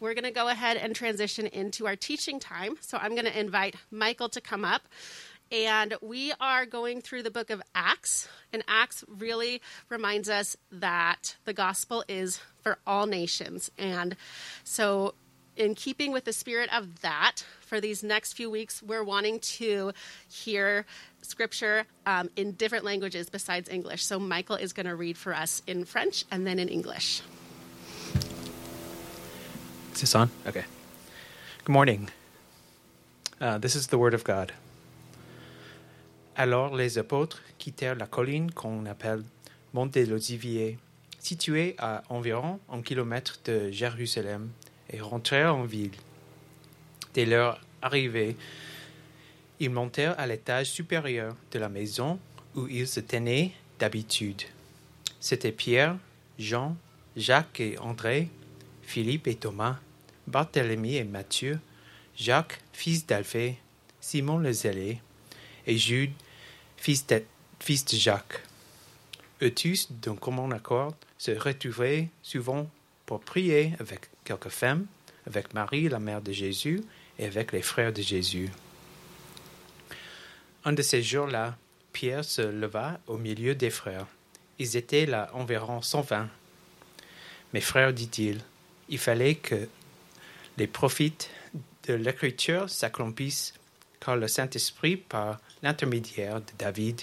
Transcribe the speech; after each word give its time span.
we're 0.00 0.14
going 0.14 0.24
to 0.24 0.30
go 0.30 0.48
ahead 0.48 0.78
and 0.78 0.96
transition 0.96 1.46
into 1.46 1.86
our 1.86 1.94
teaching 1.94 2.40
time. 2.40 2.76
So 2.80 2.98
I'm 2.98 3.14
going 3.14 3.26
to 3.26 3.38
invite 3.38 3.76
Michael 3.90 4.30
to 4.30 4.40
come 4.40 4.64
up. 4.64 4.82
And 5.52 5.94
we 6.00 6.32
are 6.40 6.64
going 6.64 7.00
through 7.00 7.24
the 7.24 7.30
book 7.30 7.50
of 7.50 7.60
Acts. 7.74 8.28
And 8.52 8.62
Acts 8.68 9.04
really 9.08 9.60
reminds 9.88 10.28
us 10.28 10.56
that 10.70 11.36
the 11.44 11.52
gospel 11.52 12.04
is 12.08 12.40
for 12.62 12.78
all 12.86 13.06
nations. 13.06 13.70
And 13.76 14.16
so, 14.64 15.14
in 15.56 15.74
keeping 15.74 16.12
with 16.12 16.24
the 16.24 16.32
spirit 16.32 16.72
of 16.72 17.02
that, 17.02 17.44
for 17.60 17.80
these 17.80 18.02
next 18.02 18.34
few 18.34 18.48
weeks, 18.48 18.82
we're 18.82 19.04
wanting 19.04 19.40
to 19.40 19.92
hear 20.28 20.86
scripture 21.20 21.84
um, 22.06 22.30
in 22.36 22.52
different 22.52 22.84
languages 22.84 23.28
besides 23.28 23.68
English. 23.68 24.04
So, 24.04 24.20
Michael 24.20 24.56
is 24.56 24.72
going 24.72 24.86
to 24.86 24.94
read 24.94 25.18
for 25.18 25.34
us 25.34 25.62
in 25.66 25.84
French 25.84 26.24
and 26.30 26.46
then 26.46 26.60
in 26.60 26.68
English. 26.68 27.22
Is 30.00 30.04
this 30.04 30.14
on? 30.14 30.30
Okay. 30.46 30.64
Good 31.62 31.72
morning. 31.74 32.08
Uh, 33.38 33.58
this 33.58 33.74
is 33.74 33.88
the 33.88 33.98
Word 33.98 34.14
of 34.14 34.24
God. 34.24 34.50
Alors 36.36 36.74
les 36.74 36.96
apôtres 36.96 37.42
quittèrent 37.58 37.96
la 37.96 38.06
colline 38.06 38.50
qu'on 38.50 38.86
appelle 38.86 39.22
Mont 39.74 39.84
des 39.84 40.10
Oliviers, 40.10 40.78
située 41.18 41.74
à 41.76 42.02
environ 42.08 42.60
un 42.72 42.80
kilomètre 42.80 43.40
de 43.44 43.70
Jérusalem, 43.70 44.48
et 44.88 45.02
rentrèrent 45.02 45.54
en 45.54 45.64
ville. 45.64 45.92
Dès 47.12 47.26
leur 47.26 47.60
arrivée, 47.82 48.38
ils 49.58 49.68
montèrent 49.68 50.18
à 50.18 50.26
l'étage 50.26 50.70
supérieur 50.70 51.36
de 51.52 51.58
la 51.58 51.68
maison 51.68 52.18
où 52.54 52.68
ils 52.68 52.88
se 52.88 53.00
tenaient 53.00 53.52
d'habitude. 53.78 54.44
C'étaient 55.20 55.52
Pierre, 55.52 55.98
Jean, 56.38 56.74
Jacques 57.18 57.60
et 57.60 57.76
André, 57.80 58.30
Philippe 58.80 59.26
et 59.26 59.34
Thomas, 59.34 59.76
Barthélemy 60.30 60.96
et 60.96 61.04
Matthieu, 61.04 61.58
Jacques, 62.16 62.60
fils 62.72 63.06
d'Alphée, 63.06 63.58
Simon 64.00 64.38
le 64.38 64.52
Zélé, 64.52 65.00
et 65.66 65.76
Jude, 65.76 66.12
fils 66.76 67.06
de, 67.06 67.22
fils 67.58 67.84
de 67.84 67.96
Jacques. 67.96 68.42
Eux 69.42 69.50
tous, 69.52 69.88
d'un 69.90 70.16
commun 70.16 70.50
accord, 70.52 70.94
se 71.18 71.32
retrouvaient 71.32 72.08
souvent 72.22 72.68
pour 73.06 73.20
prier 73.20 73.74
avec 73.80 74.08
quelques 74.24 74.48
femmes, 74.48 74.86
avec 75.26 75.52
Marie, 75.54 75.88
la 75.88 75.98
mère 75.98 76.22
de 76.22 76.32
Jésus, 76.32 76.82
et 77.18 77.26
avec 77.26 77.52
les 77.52 77.62
frères 77.62 77.92
de 77.92 78.02
Jésus. 78.02 78.50
Un 80.64 80.72
de 80.72 80.82
ces 80.82 81.02
jours-là, 81.02 81.56
Pierre 81.92 82.24
se 82.24 82.42
leva 82.42 83.00
au 83.06 83.18
milieu 83.18 83.54
des 83.54 83.70
frères. 83.70 84.06
Ils 84.58 84.76
étaient 84.76 85.06
là 85.06 85.30
environ 85.34 85.82
cent 85.82 86.02
vingt. 86.02 86.28
Mes 87.52 87.60
frères, 87.60 87.92
dit-il, 87.92 88.40
il 88.88 88.98
fallait 88.98 89.34
que 89.34 89.68
les 90.60 90.66
prophètes 90.66 91.30
de 91.88 91.94
l'Écriture 91.94 92.68
s'accomplissent, 92.68 93.54
car 93.98 94.16
le 94.16 94.28
Saint-Esprit, 94.28 94.98
par 94.98 95.40
l'intermédiaire 95.62 96.42
de 96.42 96.52
David, 96.58 97.00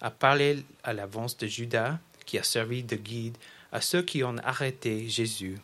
a 0.00 0.12
parlé 0.12 0.62
à 0.84 0.92
l'avance 0.92 1.36
de 1.36 1.48
Judas, 1.48 1.98
qui 2.26 2.38
a 2.38 2.44
servi 2.44 2.84
de 2.84 2.94
guide 2.94 3.36
à 3.72 3.80
ceux 3.80 4.02
qui 4.02 4.22
ont 4.22 4.36
arrêté 4.38 5.08
Jésus. 5.08 5.58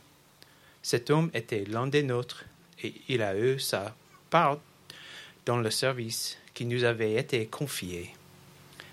Cet 0.83 1.11
homme 1.11 1.31
était 1.33 1.65
l'un 1.65 1.87
des 1.87 2.03
nôtres, 2.03 2.45
et 2.83 2.93
il 3.09 3.23
a 3.23 3.39
eu 3.39 3.61
sa 3.61 3.95
part 4.29 4.59
dans 5.47 5.59
le 5.59 5.71
service 5.71 6.39
qui 6.55 6.65
nous 6.65 6.83
avait 6.83 7.15
été 7.15 7.47
confié. 7.47 8.11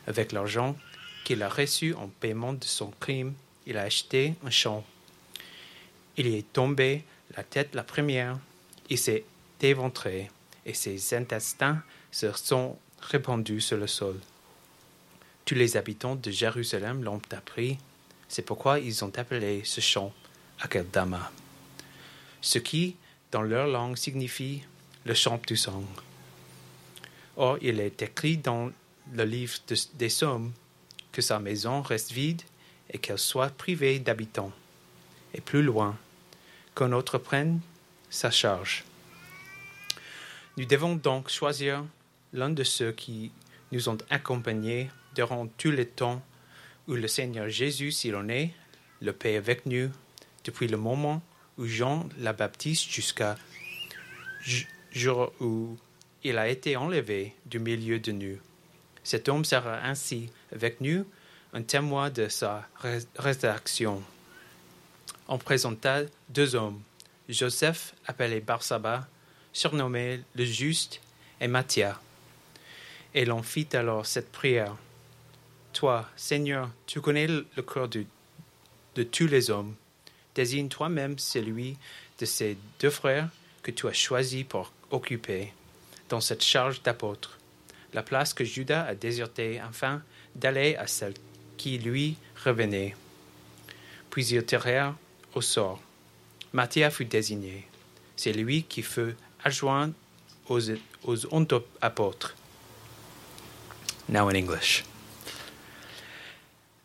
Avec 0.05 0.33
l'argent 0.33 0.77
qu'il 1.23 1.41
a 1.41 1.49
reçu 1.49 1.95
en 1.95 2.09
paiement 2.09 2.53
de 2.53 2.63
son 2.63 2.91
crime, 2.99 3.33
il 3.65 3.75
a 3.75 3.81
acheté 3.81 4.35
un 4.45 4.51
champ. 4.51 4.85
Il 6.15 6.27
y 6.27 6.37
est 6.37 6.53
tombé 6.53 7.03
la 7.35 7.43
tête 7.43 7.75
la 7.75 7.83
première, 7.83 8.37
il 8.89 8.97
s'est 8.97 9.23
éventré, 9.61 10.29
et 10.65 10.73
ses 10.73 11.13
intestins 11.15 11.81
se 12.11 12.31
sont 12.33 12.77
répandus 13.01 13.61
sur 13.61 13.77
le 13.77 13.87
sol. 13.87 14.19
Tous 15.45 15.55
les 15.55 15.77
habitants 15.77 16.15
de 16.15 16.31
Jérusalem 16.31 17.03
l'ont 17.03 17.21
appris, 17.31 17.77
c'est 18.27 18.43
pourquoi 18.43 18.79
ils 18.79 19.03
ont 19.03 19.11
appelé 19.17 19.61
ce 19.63 19.81
champ 19.81 20.13
Akeldama, 20.61 21.31
ce 22.41 22.59
qui, 22.59 22.95
dans 23.31 23.41
leur 23.41 23.67
langue, 23.67 23.95
signifie 23.97 24.63
le 25.05 25.13
champ 25.13 25.39
du 25.47 25.55
sang. 25.55 25.83
Or, 27.37 27.57
il 27.61 27.79
est 27.79 28.01
écrit 28.01 28.37
dans 28.37 28.71
le 29.13 29.23
livre 29.23 29.57
de- 29.67 29.75
des 29.95 30.09
Sommes 30.09 30.51
que 31.11 31.21
sa 31.21 31.39
maison 31.39 31.81
reste 31.81 32.11
vide 32.11 32.41
et 32.91 32.97
qu'elle 32.97 33.17
soit 33.17 33.49
privée 33.49 33.99
d'habitants. 33.99 34.51
Et 35.33 35.41
plus 35.41 35.63
loin, 35.63 35.97
qu'un 36.79 36.93
autre 36.93 37.17
prenne 37.17 37.59
sa 38.09 38.31
charge. 38.31 38.85
Nous 40.55 40.63
devons 40.65 40.95
donc 40.95 41.29
choisir 41.29 41.83
l'un 42.31 42.49
de 42.49 42.63
ceux 42.63 42.93
qui 42.93 43.31
nous 43.73 43.89
ont 43.89 43.97
accompagnés 44.09 44.89
durant 45.13 45.47
tout 45.47 45.71
le 45.71 45.83
temps 45.85 46.21
où 46.87 46.93
le 46.93 47.07
Seigneur 47.09 47.49
Jésus, 47.49 47.91
s'il 47.91 48.15
en 48.15 48.29
est, 48.29 48.51
le 49.01 49.11
paix 49.11 49.35
avec 49.35 49.65
nous, 49.65 49.89
depuis 50.45 50.67
le 50.69 50.77
moment 50.77 51.21
où 51.57 51.65
Jean 51.65 52.07
la 52.17 52.31
baptiste 52.31 52.89
jusqu'à 52.89 53.35
ju- 54.41 54.67
jour 54.93 55.33
où 55.41 55.77
il 56.23 56.37
a 56.37 56.47
été 56.47 56.77
enlevé 56.77 57.35
du 57.45 57.59
milieu 57.59 57.99
de 57.99 58.13
nous. 58.13 58.37
Cet 59.03 59.27
homme 59.27 59.43
sera 59.43 59.83
ainsi 59.83 60.29
avec 60.53 60.79
nous 60.79 61.05
un 61.51 61.61
témoin 61.61 62.09
de 62.09 62.29
sa 62.29 62.67
rés- 62.81 63.05
résurrection. 63.17 64.01
On 65.31 65.37
présenta 65.37 66.01
deux 66.29 66.55
hommes, 66.55 66.81
Joseph, 67.29 67.93
appelé 68.07 68.39
Barsaba, 68.39 69.07
surnommé 69.53 70.21
le 70.33 70.43
Juste, 70.43 71.01
et 71.39 71.47
Matthias. 71.47 71.97
Et 73.13 73.25
l'on 73.25 73.43
fit 73.43 73.67
alors 73.73 74.07
cette 74.07 74.31
prière. 74.31 74.75
Toi, 75.71 76.09
Seigneur, 76.15 76.71
tu 76.87 76.99
connais 76.99 77.27
le 77.27 77.61
cœur 77.61 77.87
de, 77.87 78.05
de 78.95 79.03
tous 79.03 79.27
les 79.27 79.51
hommes. 79.51 79.75
Désigne 80.33 80.67
toi-même 80.67 81.19
celui 81.19 81.77
de 82.17 82.25
ces 82.25 82.57
deux 82.79 82.89
frères 82.89 83.29
que 83.61 83.69
tu 83.69 83.87
as 83.87 83.93
choisi 83.93 84.43
pour 84.43 84.73
occuper 84.89 85.53
dans 86.09 86.21
cette 86.21 86.43
charge 86.43 86.81
d'apôtre, 86.81 87.37
la 87.93 88.01
place 88.01 88.33
que 88.33 88.43
Judas 88.43 88.83
a 88.83 88.95
désertée 88.95 89.59
afin 89.59 90.01
d'aller 90.33 90.75
à 90.75 90.87
celle 90.87 91.13
qui 91.55 91.77
lui 91.77 92.17
revenait. 92.43 92.95
Puis 94.09 94.25
ils 94.25 94.43
tirèrent 94.43 94.95
au 95.39 95.41
sort. 95.41 95.79
Fut 96.91 97.05
désigné. 97.05 97.63
C'est 98.17 98.33
lui 98.33 98.63
qui 98.63 98.81
fut 98.81 99.15
adjoint 99.45 99.93
aux, 100.49 100.59
aux 101.05 101.25
apôtres. 101.81 102.35
Now 104.09 104.27
in 104.27 104.35
English. 104.35 104.83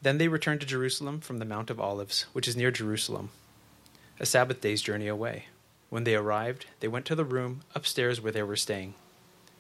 Then 0.03 0.19
they 0.19 0.29
returned 0.29 0.61
to 0.61 0.67
Jerusalem 0.67 1.21
from 1.21 1.39
the 1.39 1.47
Mount 1.47 1.71
of 1.71 1.81
Olives, 1.81 2.27
which 2.33 2.47
is 2.47 2.57
near 2.57 2.71
Jerusalem, 2.71 3.31
a 4.21 4.27
Sabbath 4.27 4.61
day's 4.61 4.83
journey 4.83 5.09
away. 5.09 5.47
When 5.89 6.05
they 6.05 6.15
arrived, 6.15 6.67
they 6.81 6.89
went 6.89 7.07
to 7.07 7.15
the 7.15 7.25
room 7.25 7.63
upstairs 7.75 8.21
where 8.21 8.33
they 8.33 8.43
were 8.43 8.57
staying. 8.57 8.95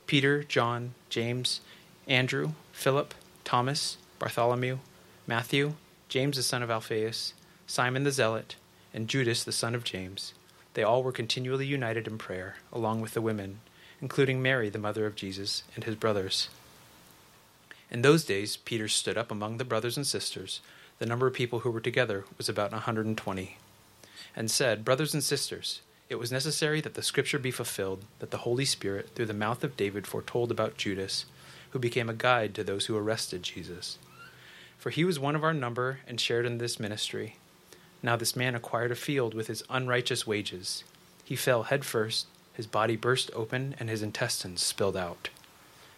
Peter, 0.06 0.44
John, 0.44 0.94
James, 1.08 1.60
Andrew, 2.06 2.52
Philip, 2.72 3.14
Thomas, 3.42 3.96
Bartholomew, 4.18 4.78
Matthew, 5.26 5.74
James 6.08 6.36
the 6.36 6.42
son 6.42 6.62
of 6.62 6.70
Alphaeus, 6.70 7.32
Simon 7.66 8.04
the 8.04 8.12
Zealot, 8.12 8.56
and 8.94 9.08
Judas 9.08 9.44
the 9.44 9.52
son 9.52 9.74
of 9.74 9.84
James. 9.84 10.32
They 10.72 10.82
all 10.82 11.02
were 11.02 11.12
continually 11.12 11.66
united 11.66 12.06
in 12.06 12.16
prayer, 12.16 12.56
along 12.72 13.02
with 13.02 13.12
the 13.12 13.20
women, 13.20 13.58
including 14.00 14.40
Mary, 14.40 14.70
the 14.70 14.78
mother 14.78 15.04
of 15.04 15.16
Jesus, 15.16 15.64
and 15.74 15.84
his 15.84 15.96
brothers. 15.96 16.48
In 17.90 18.02
those 18.02 18.24
days, 18.24 18.56
Peter 18.56 18.88
stood 18.88 19.18
up 19.18 19.30
among 19.30 19.58
the 19.58 19.64
brothers 19.64 19.96
and 19.96 20.06
sisters. 20.06 20.60
The 20.98 21.06
number 21.06 21.26
of 21.26 21.34
people 21.34 21.60
who 21.60 21.70
were 21.70 21.80
together 21.80 22.24
was 22.38 22.48
about 22.48 22.70
a 22.70 22.86
120, 22.86 23.58
and 24.34 24.50
said, 24.50 24.84
Brothers 24.84 25.12
and 25.12 25.22
sisters, 25.22 25.80
it 26.08 26.16
was 26.16 26.32
necessary 26.32 26.80
that 26.80 26.94
the 26.94 27.02
scripture 27.02 27.38
be 27.38 27.50
fulfilled, 27.50 28.04
that 28.18 28.30
the 28.30 28.38
Holy 28.38 28.64
Spirit, 28.64 29.10
through 29.14 29.26
the 29.26 29.34
mouth 29.34 29.64
of 29.64 29.76
David, 29.76 30.06
foretold 30.06 30.50
about 30.50 30.76
Judas, 30.76 31.24
who 31.70 31.78
became 31.78 32.08
a 32.08 32.14
guide 32.14 32.54
to 32.54 32.64
those 32.64 32.86
who 32.86 32.96
arrested 32.96 33.42
Jesus. 33.42 33.98
For 34.78 34.90
he 34.90 35.04
was 35.04 35.18
one 35.18 35.34
of 35.34 35.42
our 35.42 35.54
number 35.54 36.00
and 36.06 36.20
shared 36.20 36.46
in 36.46 36.58
this 36.58 36.78
ministry. 36.78 37.38
Now 38.04 38.16
this 38.16 38.36
man 38.36 38.54
acquired 38.54 38.92
a 38.92 38.96
field 38.96 39.32
with 39.32 39.46
his 39.46 39.64
unrighteous 39.70 40.26
wages. 40.26 40.84
He 41.24 41.36
fell 41.36 41.62
head 41.62 41.86
first, 41.86 42.26
his 42.52 42.66
body 42.66 42.96
burst 42.96 43.30
open, 43.32 43.74
and 43.80 43.88
his 43.88 44.02
intestines 44.02 44.62
spilled 44.62 44.94
out. 44.94 45.30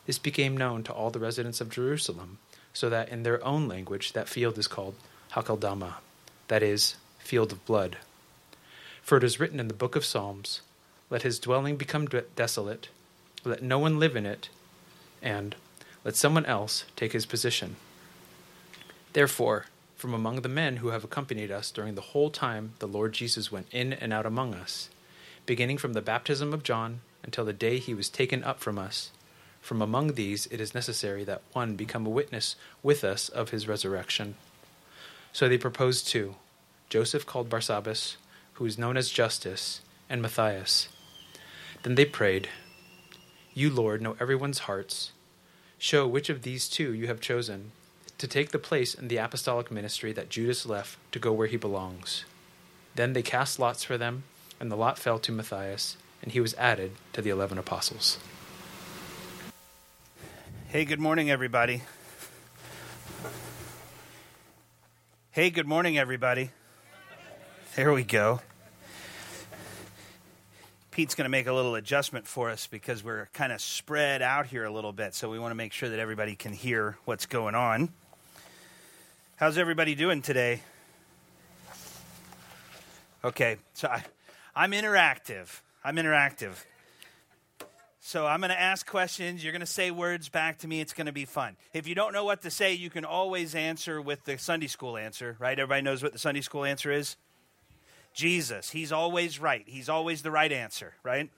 This 0.06 0.17
became 0.17 0.56
known 0.56 0.85
to 0.85 0.93
all 0.93 1.11
the 1.11 1.19
residents 1.19 1.61
of 1.61 1.69
Jerusalem, 1.69 2.38
so 2.73 2.88
that 2.88 3.08
in 3.08 3.25
their 3.25 3.44
own 3.44 3.67
language 3.67 4.12
that 4.12 4.29
field 4.29 4.56
is 4.56 4.69
called 4.69 4.94
Hakeldama, 5.32 5.94
that 6.47 6.62
is, 6.62 6.94
field 7.19 7.50
of 7.50 7.67
blood. 7.67 7.97
For 9.03 9.19
it 9.19 9.25
is 9.25 9.41
written 9.41 9.58
in 9.58 9.67
the 9.67 9.75
book 9.75 9.97
of 9.97 10.05
Psalms, 10.05 10.61
Let 11.11 11.23
his 11.23 11.41
dwelling 11.41 11.75
become 11.75 12.06
de- 12.06 12.20
desolate, 12.37 12.88
let 13.44 13.64
no 13.64 13.81
one 13.81 13.99
live 13.99 14.14
in 14.14 14.26
it, 14.26 14.49
and 15.20 15.56
let 16.05 16.14
someone 16.14 16.47
else 16.47 16.85
take 16.94 17.14
his 17.14 17.26
position. 17.26 17.75
Therefore, 19.12 19.67
from 19.96 20.12
among 20.12 20.43
the 20.43 20.48
men 20.48 20.76
who 20.76 20.88
have 20.88 21.04
accompanied 21.04 21.50
us 21.50 21.70
during 21.70 21.94
the 21.94 22.00
whole 22.02 22.31
time 22.31 22.75
the 22.78 22.87
Lord 22.87 23.14
Jesus 23.14 23.50
went 23.50 23.66
in 23.72 23.94
and 23.94 24.12
out 24.12 24.26
among 24.26 24.54
us, 24.54 24.90
beginning 25.46 25.78
from 25.78 25.94
the 25.94 26.02
baptism 26.02 26.52
of 26.52 26.62
John 26.62 27.00
until 27.25 27.46
the 27.46 27.54
day 27.54 27.78
he 27.78 27.94
was 27.94 28.10
taken 28.10 28.44
up 28.44 28.60
from 28.60 28.78
us. 28.78 29.10
From 29.62 29.81
among 29.81 30.12
these 30.12 30.46
it 30.46 30.60
is 30.60 30.75
necessary 30.75 31.25
that 31.25 31.43
one 31.52 31.76
become 31.76 32.06
a 32.06 32.10
witness 32.10 32.56
with 32.82 33.02
us 33.02 33.31
of 33.31 33.50
his 33.50 33.66
resurrection. 33.66 34.37
So 35.32 35.48
they 35.48 35.58
proposed 35.58 36.06
two 36.06 36.37
Joseph 36.90 37.26
called 37.26 37.48
Barsabbas, 37.48 38.16
who 38.54 38.66
is 38.66 38.78
known 38.78 38.96
as 38.96 39.10
Justus, 39.10 39.81
and 40.08 40.22
Matthias. 40.22 40.88
Then 41.82 41.96
they 41.96 42.04
prayed, 42.04 42.48
You, 43.54 43.70
Lord, 43.70 44.00
know 44.00 44.16
everyone's 44.20 44.60
hearts. 44.60 45.12
Show 45.78 46.06
which 46.06 46.31
of 46.31 46.43
these 46.43 46.69
two 46.69 46.94
you 46.94 47.06
have 47.08 47.20
chosen 47.20 47.72
to 48.19 48.27
take 48.27 48.51
the 48.51 48.59
place 48.59 48.95
in 48.95 49.09
the 49.09 49.19
apostolic 49.19 49.71
ministry 49.71 50.13
that 50.13 50.31
Judas 50.31 50.65
left 50.65 50.99
to 51.13 51.19
go 51.19 51.33
where 51.33 51.49
he 51.49 51.57
belongs. 51.57 52.25
Then 52.95 53.13
they 53.13 53.23
cast 53.23 53.59
lots 53.59 53.85
for 53.85 53.99
them, 53.99 54.25
and 54.59 54.73
the 54.73 54.77
lot 54.77 54.99
fell 54.99 55.19
to 55.19 55.33
Matthias, 55.33 55.99
and 56.23 56.33
he 56.33 56.41
was 56.41 56.55
added 56.55 56.93
to 57.13 57.21
the 57.21 57.31
eleven 57.31 57.59
apostles. 57.59 58.19
Hey, 60.69 60.85
good 60.85 60.99
morning, 60.99 61.31
everybody. 61.31 61.83
Hey, 65.31 65.51
good 65.51 65.67
morning, 65.67 65.99
everybody. 65.99 66.51
There 67.75 67.93
we 67.93 68.05
go. 68.05 68.41
Pete's 70.91 71.15
going 71.15 71.27
to 71.27 71.31
make 71.31 71.47
a 71.47 71.53
little 71.53 71.75
adjustment 71.75 72.27
for 72.27 72.49
us 72.49 72.67
because 72.67 73.05
we're 73.05 73.29
kind 73.35 73.53
of 73.53 73.61
spread 73.61 74.23
out 74.23 74.47
here 74.47 74.65
a 74.65 74.71
little 74.71 74.95
bit, 74.95 75.15
so 75.15 75.31
we 75.31 75.39
want 75.39 75.51
to 75.51 75.55
make 75.55 75.75
sure 75.75 75.91
that 75.91 75.99
everybody 75.99 76.35
can 76.35 76.55
hear 76.55 76.97
what's 77.05 77.27
going 77.27 77.55
on. 77.55 77.91
How's 79.38 79.59
everybody 79.59 79.94
doing 79.94 80.23
today? 80.23 80.62
Okay, 83.23 83.59
so 83.75 83.87
I, 83.87 84.03
I'm 84.55 84.73
interactive. 84.73 85.61
I'm 85.85 85.97
interactive. 85.97 86.55
So 88.00 88.27
I'm 88.27 88.41
going 88.41 88.49
to 88.49 88.59
ask 88.59 88.87
questions. 88.87 89.44
You're 89.44 89.53
going 89.53 89.61
to 89.61 89.67
say 89.67 89.91
words 89.91 90.31
back 90.31 90.61
to 90.61 90.69
me. 90.69 90.81
It's 90.81 90.94
going 90.94 91.06
to 91.06 91.12
be 91.12 91.27
fun. 91.27 91.59
If 91.75 91.87
you 91.87 91.94
don't 91.94 92.15
know 92.15 92.25
what 92.25 92.41
to 92.43 92.50
say, 92.50 92.73
you 92.73 92.88
can 92.88 93.05
always 93.05 93.55
answer 93.55 94.00
with 94.00 94.25
the 94.25 94.38
Sunday 94.38 94.69
school 94.69 94.97
answer, 94.97 95.37
right? 95.39 95.59
Everybody 95.59 95.82
knows 95.82 96.03
what 96.03 96.15
the 96.15 96.19
Sunday 96.19 96.41
school 96.41 96.65
answer 96.65 96.91
is? 96.91 97.17
Jesus. 98.15 98.71
He's 98.71 98.91
always 98.91 99.39
right. 99.39 99.65
He's 99.67 99.91
always 99.91 100.23
the 100.23 100.31
right 100.31 100.50
answer, 100.50 100.94
right? 101.03 101.29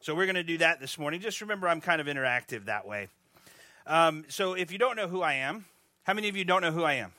So 0.00 0.16
we're 0.16 0.26
going 0.26 0.34
to 0.34 0.42
do 0.42 0.58
that 0.58 0.80
this 0.80 0.98
morning. 0.98 1.20
Just 1.20 1.40
remember, 1.40 1.68
I'm 1.68 1.80
kind 1.80 2.00
of 2.00 2.08
interactive 2.08 2.64
that 2.64 2.88
way. 2.88 3.06
Um, 3.86 4.24
so 4.26 4.54
if 4.54 4.72
you 4.72 4.78
don't 4.78 4.96
know 4.96 5.06
who 5.06 5.22
I 5.22 5.34
am, 5.34 5.66
how 6.02 6.12
many 6.12 6.28
of 6.28 6.36
you 6.36 6.44
don't 6.44 6.60
know 6.60 6.72
who 6.72 6.82
I 6.82 6.94
am? 6.94 7.12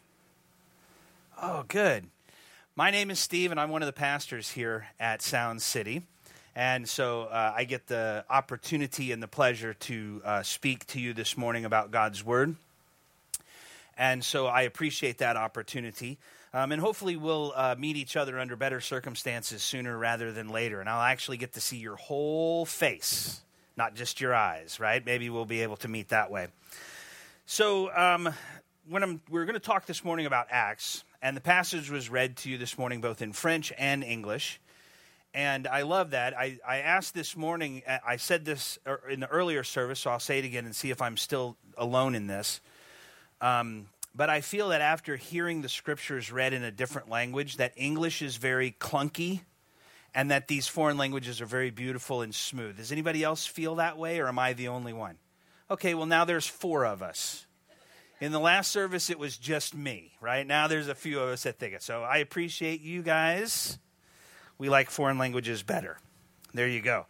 Oh, 1.39 1.63
good. 1.67 2.07
My 2.75 2.89
name 2.89 3.11
is 3.11 3.19
Steve, 3.19 3.51
and 3.51 3.59
I'm 3.59 3.69
one 3.69 3.83
of 3.83 3.85
the 3.85 3.93
pastors 3.93 4.49
here 4.49 4.87
at 4.99 5.21
Sound 5.21 5.61
City. 5.61 6.01
And 6.55 6.89
so 6.89 7.25
uh, 7.25 7.53
I 7.55 7.63
get 7.65 7.85
the 7.85 8.25
opportunity 8.27 9.11
and 9.11 9.21
the 9.21 9.27
pleasure 9.27 9.75
to 9.75 10.21
uh, 10.25 10.41
speak 10.41 10.87
to 10.87 10.99
you 10.99 11.13
this 11.13 11.37
morning 11.37 11.63
about 11.63 11.91
God's 11.91 12.25
Word. 12.25 12.55
And 13.99 14.25
so 14.25 14.47
I 14.47 14.63
appreciate 14.63 15.19
that 15.19 15.37
opportunity. 15.37 16.17
Um, 16.55 16.71
and 16.71 16.81
hopefully, 16.81 17.17
we'll 17.17 17.53
uh, 17.55 17.75
meet 17.77 17.97
each 17.97 18.15
other 18.15 18.39
under 18.39 18.55
better 18.55 18.81
circumstances 18.81 19.61
sooner 19.61 19.95
rather 19.95 20.31
than 20.31 20.49
later. 20.49 20.79
And 20.79 20.89
I'll 20.89 21.03
actually 21.03 21.37
get 21.37 21.53
to 21.53 21.61
see 21.61 21.77
your 21.77 21.97
whole 21.97 22.65
face, 22.65 23.41
not 23.77 23.93
just 23.93 24.19
your 24.19 24.33
eyes, 24.33 24.79
right? 24.79 25.05
Maybe 25.05 25.29
we'll 25.29 25.45
be 25.45 25.61
able 25.61 25.77
to 25.77 25.87
meet 25.87 26.09
that 26.09 26.31
way. 26.31 26.47
So, 27.45 27.95
um, 27.95 28.33
when 28.89 29.03
I'm, 29.03 29.21
we're 29.29 29.45
going 29.45 29.53
to 29.53 29.59
talk 29.59 29.85
this 29.85 30.03
morning 30.03 30.25
about 30.25 30.47
Acts, 30.49 31.03
and 31.21 31.35
the 31.35 31.41
passage 31.41 31.89
was 31.89 32.09
read 32.09 32.37
to 32.37 32.49
you 32.49 32.57
this 32.57 32.77
morning 32.77 33.01
both 33.01 33.21
in 33.21 33.33
French 33.33 33.73
and 33.77 34.03
English. 34.03 34.59
And 35.33 35.67
I 35.67 35.83
love 35.83 36.11
that. 36.11 36.37
I, 36.37 36.57
I 36.67 36.77
asked 36.79 37.13
this 37.13 37.35
morning, 37.35 37.83
I 38.05 38.17
said 38.17 38.45
this 38.45 38.79
er, 38.87 39.01
in 39.09 39.19
the 39.19 39.27
earlier 39.27 39.63
service, 39.63 39.99
so 39.99 40.09
I'll 40.09 40.19
say 40.19 40.39
it 40.39 40.45
again 40.45 40.65
and 40.65 40.75
see 40.75 40.89
if 40.89 41.01
I'm 41.01 41.17
still 41.17 41.57
alone 41.77 42.15
in 42.15 42.27
this. 42.27 42.61
Um, 43.41 43.87
but 44.15 44.29
I 44.29 44.41
feel 44.41 44.69
that 44.69 44.81
after 44.81 45.15
hearing 45.15 45.61
the 45.61 45.69
scriptures 45.69 46.31
read 46.31 46.53
in 46.53 46.63
a 46.63 46.71
different 46.71 47.09
language, 47.09 47.57
that 47.57 47.73
English 47.75 48.21
is 48.21 48.37
very 48.37 48.71
clunky 48.79 49.41
and 50.15 50.31
that 50.31 50.47
these 50.47 50.67
foreign 50.67 50.97
languages 50.97 51.41
are 51.41 51.45
very 51.45 51.69
beautiful 51.69 52.21
and 52.21 52.33
smooth. 52.33 52.77
Does 52.77 52.91
anybody 52.91 53.23
else 53.23 53.45
feel 53.45 53.75
that 53.75 53.97
way, 53.97 54.19
or 54.19 54.27
am 54.27 54.39
I 54.39 54.53
the 54.53 54.69
only 54.69 54.93
one? 54.93 55.17
Okay, 55.69 55.93
well, 55.93 56.05
now 56.05 56.25
there's 56.25 56.47
four 56.47 56.85
of 56.85 57.03
us. 57.03 57.45
In 58.19 58.31
the 58.31 58.39
last 58.39 58.71
service, 58.71 59.09
it 59.09 59.19
was 59.19 59.37
just 59.37 59.75
me, 59.75 60.13
right? 60.21 60.45
Now 60.45 60.67
there's 60.67 60.87
a 60.87 60.95
few 60.95 61.19
of 61.19 61.29
us 61.29 61.43
that 61.43 61.59
think 61.59 61.73
it. 61.73 61.83
So 61.83 62.03
I 62.03 62.17
appreciate 62.17 62.81
you 62.81 63.03
guys. 63.03 63.77
We 64.57 64.69
like 64.69 64.89
foreign 64.89 65.17
languages 65.17 65.61
better. 65.61 65.99
There 66.53 66.67
you 66.67 66.81
go. 66.81 67.05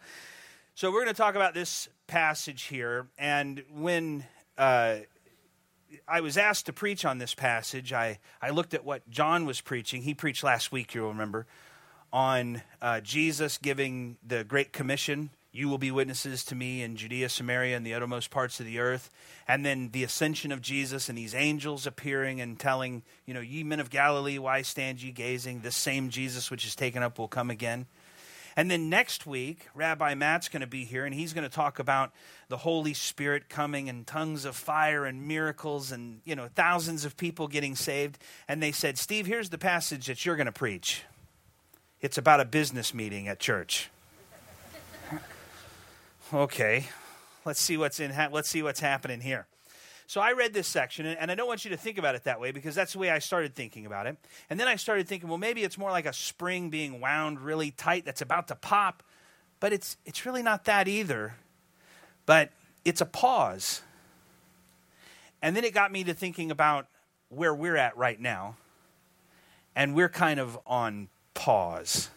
So 0.74 0.90
we're 0.90 1.04
going 1.04 1.14
to 1.14 1.20
talk 1.20 1.34
about 1.34 1.54
this 1.54 1.88
passage 2.06 2.64
here. 2.64 3.06
And 3.18 3.64
when 3.72 4.24
uh, 4.58 4.96
I 6.06 6.20
was 6.20 6.36
asked 6.36 6.66
to 6.66 6.72
preach 6.72 7.04
on 7.04 7.18
this 7.18 7.34
passage. 7.34 7.92
I, 7.92 8.18
I 8.42 8.50
looked 8.50 8.74
at 8.74 8.84
what 8.84 9.08
John 9.08 9.46
was 9.46 9.60
preaching. 9.60 10.02
He 10.02 10.14
preached 10.14 10.44
last 10.44 10.72
week, 10.72 10.94
you'll 10.94 11.08
remember, 11.08 11.46
on 12.12 12.62
uh, 12.82 13.00
Jesus 13.00 13.58
giving 13.58 14.16
the 14.26 14.44
Great 14.44 14.72
Commission. 14.72 15.30
You 15.50 15.68
will 15.68 15.78
be 15.78 15.90
witnesses 15.90 16.44
to 16.44 16.54
me 16.54 16.82
in 16.82 16.96
Judea, 16.96 17.30
Samaria, 17.30 17.76
and 17.76 17.86
the 17.86 17.94
uttermost 17.94 18.30
parts 18.30 18.60
of 18.60 18.66
the 18.66 18.78
earth. 18.78 19.10
And 19.46 19.64
then 19.64 19.90
the 19.92 20.04
ascension 20.04 20.52
of 20.52 20.60
Jesus 20.60 21.08
and 21.08 21.16
these 21.16 21.34
angels 21.34 21.86
appearing 21.86 22.40
and 22.40 22.60
telling, 22.60 23.02
you 23.24 23.32
know, 23.32 23.40
ye 23.40 23.64
men 23.64 23.80
of 23.80 23.88
Galilee, 23.88 24.38
why 24.38 24.62
stand 24.62 25.02
ye 25.02 25.10
gazing? 25.10 25.60
This 25.60 25.76
same 25.76 26.10
Jesus 26.10 26.50
which 26.50 26.66
is 26.66 26.76
taken 26.76 27.02
up 27.02 27.18
will 27.18 27.28
come 27.28 27.48
again. 27.48 27.86
And 28.56 28.70
then 28.70 28.90
next 28.90 29.24
week, 29.24 29.68
Rabbi 29.72 30.14
Matt's 30.14 30.48
going 30.48 30.62
to 30.62 30.66
be 30.66 30.84
here, 30.84 31.04
and 31.04 31.14
he's 31.14 31.32
going 31.32 31.48
to 31.48 31.54
talk 31.54 31.78
about 31.78 32.12
the 32.48 32.56
Holy 32.56 32.92
Spirit 32.92 33.48
coming 33.48 33.88
and 33.88 34.04
tongues 34.04 34.44
of 34.44 34.56
fire 34.56 35.06
and 35.06 35.28
miracles 35.28 35.92
and, 35.92 36.20
you 36.24 36.34
know, 36.34 36.48
thousands 36.56 37.04
of 37.04 37.16
people 37.16 37.46
getting 37.46 37.76
saved. 37.76 38.18
And 38.48 38.60
they 38.60 38.72
said, 38.72 38.98
Steve, 38.98 39.26
here's 39.26 39.50
the 39.50 39.58
passage 39.58 40.08
that 40.08 40.26
you're 40.26 40.34
going 40.34 40.46
to 40.46 40.52
preach. 40.52 41.04
It's 42.00 42.18
about 42.18 42.40
a 42.40 42.44
business 42.44 42.92
meeting 42.92 43.28
at 43.28 43.38
church. 43.38 43.90
Okay, 46.32 46.86
let's 47.44 47.60
see 47.60 47.76
what's 47.76 48.00
in. 48.00 48.10
Ha- 48.10 48.28
let's 48.32 48.48
see 48.48 48.62
what's 48.62 48.80
happening 48.80 49.20
here. 49.20 49.46
So 50.06 50.22
I 50.22 50.32
read 50.32 50.54
this 50.54 50.66
section, 50.66 51.04
and 51.04 51.30
I 51.30 51.34
don't 51.34 51.46
want 51.46 51.66
you 51.66 51.70
to 51.70 51.76
think 51.76 51.98
about 51.98 52.14
it 52.14 52.24
that 52.24 52.40
way 52.40 52.50
because 52.50 52.74
that's 52.74 52.94
the 52.94 52.98
way 52.98 53.10
I 53.10 53.18
started 53.18 53.54
thinking 53.54 53.84
about 53.84 54.06
it. 54.06 54.16
And 54.48 54.58
then 54.58 54.66
I 54.66 54.76
started 54.76 55.06
thinking, 55.06 55.28
well, 55.28 55.36
maybe 55.36 55.64
it's 55.64 55.76
more 55.76 55.90
like 55.90 56.06
a 56.06 56.14
spring 56.14 56.70
being 56.70 56.98
wound 56.98 57.40
really 57.40 57.72
tight 57.72 58.06
that's 58.06 58.22
about 58.22 58.48
to 58.48 58.54
pop, 58.54 59.02
but 59.60 59.74
it's, 59.74 59.98
it's 60.06 60.24
really 60.24 60.42
not 60.42 60.64
that 60.64 60.88
either. 60.88 61.34
But 62.24 62.52
it's 62.86 63.02
a 63.02 63.06
pause. 63.06 63.82
And 65.42 65.54
then 65.54 65.62
it 65.62 65.74
got 65.74 65.92
me 65.92 66.04
to 66.04 66.14
thinking 66.14 66.50
about 66.50 66.86
where 67.28 67.54
we're 67.54 67.76
at 67.76 67.94
right 67.98 68.18
now. 68.18 68.56
And 69.76 69.94
we're 69.94 70.08
kind 70.08 70.40
of 70.40 70.58
on 70.66 71.08
pause, 71.34 72.08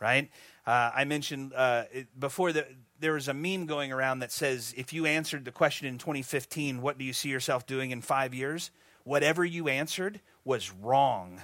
right? 0.00 0.30
Uh, 0.66 0.90
I 0.94 1.04
mentioned 1.04 1.52
uh, 1.54 1.84
before 2.18 2.52
that 2.52 2.68
there 3.00 3.14
was 3.14 3.28
a 3.28 3.34
meme 3.34 3.66
going 3.66 3.92
around 3.92 4.20
that 4.20 4.32
says 4.32 4.74
if 4.76 4.92
you 4.92 5.06
answered 5.06 5.44
the 5.44 5.52
question 5.52 5.86
in 5.86 5.98
2015, 5.98 6.80
what 6.80 6.98
do 6.98 7.04
you 7.04 7.12
see 7.12 7.28
yourself 7.28 7.66
doing 7.66 7.90
in 7.90 8.00
five 8.00 8.34
years? 8.34 8.70
Whatever 9.04 9.44
you 9.44 9.68
answered 9.68 10.20
was 10.44 10.72
wrong 10.72 11.42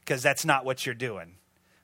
because 0.00 0.22
that's 0.22 0.44
not 0.44 0.64
what 0.64 0.86
you're 0.86 0.94
doing, 0.94 1.36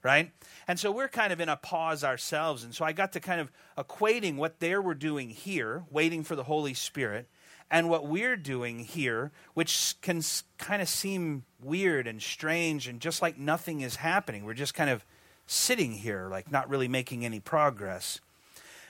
right? 0.03 0.31
And 0.67 0.79
so 0.79 0.91
we're 0.91 1.07
kind 1.07 1.33
of 1.33 1.41
in 1.41 1.49
a 1.49 1.55
pause 1.55 2.03
ourselves. 2.03 2.63
And 2.63 2.73
so 2.73 2.85
I 2.85 2.91
got 2.91 3.13
to 3.13 3.19
kind 3.19 3.41
of 3.41 3.51
equating 3.77 4.37
what 4.37 4.59
they 4.59 4.75
were 4.77 4.95
doing 4.95 5.29
here, 5.29 5.83
waiting 5.91 6.23
for 6.23 6.35
the 6.35 6.43
Holy 6.43 6.73
Spirit, 6.73 7.27
and 7.69 7.89
what 7.89 8.05
we're 8.05 8.35
doing 8.35 8.79
here, 8.79 9.31
which 9.53 9.95
can 10.01 10.21
kind 10.57 10.81
of 10.81 10.89
seem 10.89 11.45
weird 11.61 12.05
and 12.05 12.21
strange 12.21 12.87
and 12.87 12.99
just 12.99 13.21
like 13.21 13.37
nothing 13.37 13.81
is 13.81 13.97
happening. 13.97 14.43
We're 14.43 14.53
just 14.53 14.73
kind 14.73 14.89
of 14.89 15.05
sitting 15.47 15.93
here, 15.93 16.27
like 16.29 16.51
not 16.51 16.69
really 16.69 16.87
making 16.87 17.25
any 17.25 17.39
progress. 17.39 18.19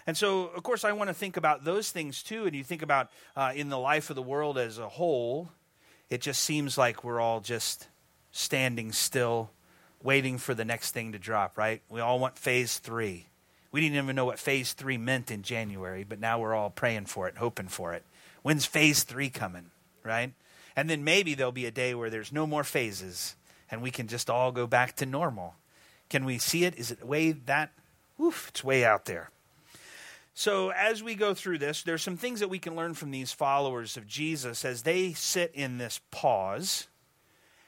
And 0.08 0.18
so, 0.18 0.48
of 0.48 0.64
course, 0.64 0.84
I 0.84 0.92
want 0.94 1.10
to 1.10 1.14
think 1.14 1.38
about 1.38 1.64
those 1.64 1.92
things 1.92 2.24
too. 2.24 2.46
And 2.46 2.56
you 2.56 2.64
think 2.64 2.82
about 2.82 3.10
uh, 3.36 3.54
in 3.56 3.70
the 3.70 3.78
life 3.78 4.10
of 4.10 4.16
the 4.16 4.22
world 4.22 4.58
as 4.58 4.78
a 4.78 4.90
whole, 4.90 5.52
it 6.10 6.22
just 6.22 6.44
seems 6.44 6.78
like 6.78 7.04
we're 7.04 7.20
all 7.20 7.40
just 7.40 7.88
standing 8.32 8.92
still, 8.92 9.52
waiting 10.04 10.38
for 10.38 10.54
the 10.54 10.66
next 10.66 10.92
thing 10.92 11.12
to 11.12 11.20
drop, 11.20 11.58
right? 11.58 11.82
We 11.90 12.00
all 12.00 12.20
want 12.20 12.38
phase 12.38 12.80
three. 12.80 13.28
We 13.72 13.80
didn't 13.80 13.98
even 13.98 14.16
know 14.16 14.26
what 14.26 14.40
phase 14.40 14.74
three 14.74 14.98
meant 14.98 15.32
in 15.32 15.44
January, 15.44 16.04
but 16.04 16.20
now 16.20 16.40
we're 16.40 16.54
all 16.54 16.70
praying 16.70 17.06
for 17.06 17.28
it, 17.28 17.38
hoping 17.38 17.68
for 17.68 17.94
it. 17.94 18.04
When's 18.42 18.66
phase 18.66 19.04
three 19.04 19.30
coming, 19.30 19.72
right? 20.04 20.34
And 20.76 20.90
then 20.90 21.04
maybe 21.04 21.36
there'll 21.36 21.52
be 21.52 21.66
a 21.66 21.72
day 21.72 21.94
where 21.94 22.10
there's 22.10 22.32
no 22.32 22.48
more 22.48 22.64
phases 22.64 23.36
and 23.70 23.82
we 23.82 23.92
can 23.92 24.08
just 24.08 24.30
all 24.30 24.52
go 24.52 24.68
back 24.68 24.98
to 24.98 25.06
normal. 25.06 25.56
Can 26.10 26.26
we 26.26 26.38
see 26.38 26.66
it? 26.66 26.78
Is 26.78 26.92
it 26.92 27.06
way 27.06 27.32
that? 27.32 27.72
Oof, 28.20 28.50
it's 28.50 28.64
way 28.64 28.84
out 28.84 29.06
there. 29.06 29.32
So, 30.34 30.70
as 30.70 31.04
we 31.04 31.16
go 31.16 31.34
through 31.34 31.58
this, 31.58 31.84
there's 31.84 32.02
some 32.02 32.18
things 32.18 32.40
that 32.40 32.50
we 32.50 32.60
can 32.60 32.76
learn 32.76 32.94
from 32.94 33.12
these 33.12 33.34
followers 33.34 33.98
of 33.98 34.08
Jesus 34.08 34.64
as 34.64 34.84
they 34.84 35.14
sit 35.14 35.52
in 35.54 35.78
this 35.78 36.00
pause. 36.10 36.88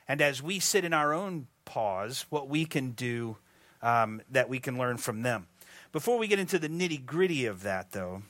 And 0.08 0.22
as 0.22 0.42
we 0.42 0.60
sit 0.60 0.86
in 0.86 0.94
our 0.94 1.14
own 1.14 1.48
pause, 1.66 2.26
what 2.30 2.48
we 2.48 2.66
can 2.66 2.92
do 2.92 3.38
um, 3.82 4.22
that 4.32 4.50
we 4.50 4.60
can 4.60 4.78
learn 4.78 4.98
from 4.98 5.22
them. 5.22 5.48
Before 5.92 6.18
we 6.18 6.28
get 6.28 6.40
into 6.40 6.58
the 6.58 6.70
nitty 6.70 7.06
gritty 7.06 7.46
of 7.46 7.64
that, 7.64 7.92
though, 7.92 8.24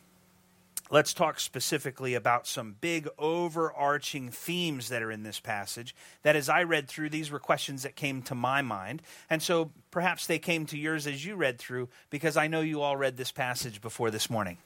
let's 0.94 1.12
talk 1.12 1.40
specifically 1.40 2.14
about 2.14 2.46
some 2.46 2.76
big 2.80 3.10
overarching 3.18 4.30
themes 4.30 4.90
that 4.90 5.02
are 5.02 5.12
in 5.12 5.24
this 5.24 5.40
passage. 5.40 5.96
That 6.22 6.36
as 6.36 6.50
I 6.50 6.62
read 6.62 6.88
through, 6.88 7.10
these 7.10 7.32
were 7.32 7.40
questions 7.40 7.82
that 7.82 7.96
came 7.96 8.22
to 8.22 8.36
my 8.36 8.62
mind. 8.62 9.02
And 9.28 9.42
so 9.42 9.72
perhaps 9.90 10.28
they 10.28 10.38
came 10.38 10.68
to 10.68 10.78
yours 10.78 11.08
as 11.08 11.26
you 11.26 11.36
read 11.36 11.58
through, 11.58 11.90
because 12.12 12.38
I 12.38 12.46
know 12.46 12.62
you 12.62 12.82
all 12.82 12.96
read 12.96 13.18
this 13.18 13.32
passage 13.32 13.82
before 13.82 14.12
this 14.12 14.30
morning. 14.30 14.58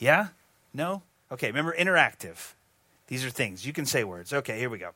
Yeah? 0.00 0.28
No? 0.74 1.02
Okay, 1.30 1.46
remember 1.46 1.74
interactive. 1.78 2.54
These 3.06 3.24
are 3.24 3.30
things. 3.30 3.64
You 3.64 3.72
can 3.72 3.86
say 3.86 4.02
words. 4.02 4.32
Okay, 4.32 4.58
here 4.58 4.68
we 4.68 4.78
go. 4.78 4.90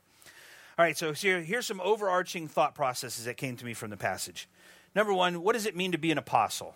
All 0.77 0.83
right, 0.83 0.97
so 0.97 1.13
here, 1.13 1.39
here's 1.41 1.65
some 1.65 1.79
overarching 1.79 2.49
thought 2.49 2.75
processes 2.75 3.23
that 3.23 3.37
came 3.37 3.55
to 3.55 3.63
me 3.63 3.73
from 3.73 3.89
the 3.89 3.95
passage. 3.95 4.49
Number 4.93 5.13
one, 5.13 5.41
what 5.43 5.53
does 5.53 5.65
it 5.65 5.77
mean 5.77 5.93
to 5.93 5.97
be 5.97 6.11
an 6.11 6.17
apostle? 6.17 6.75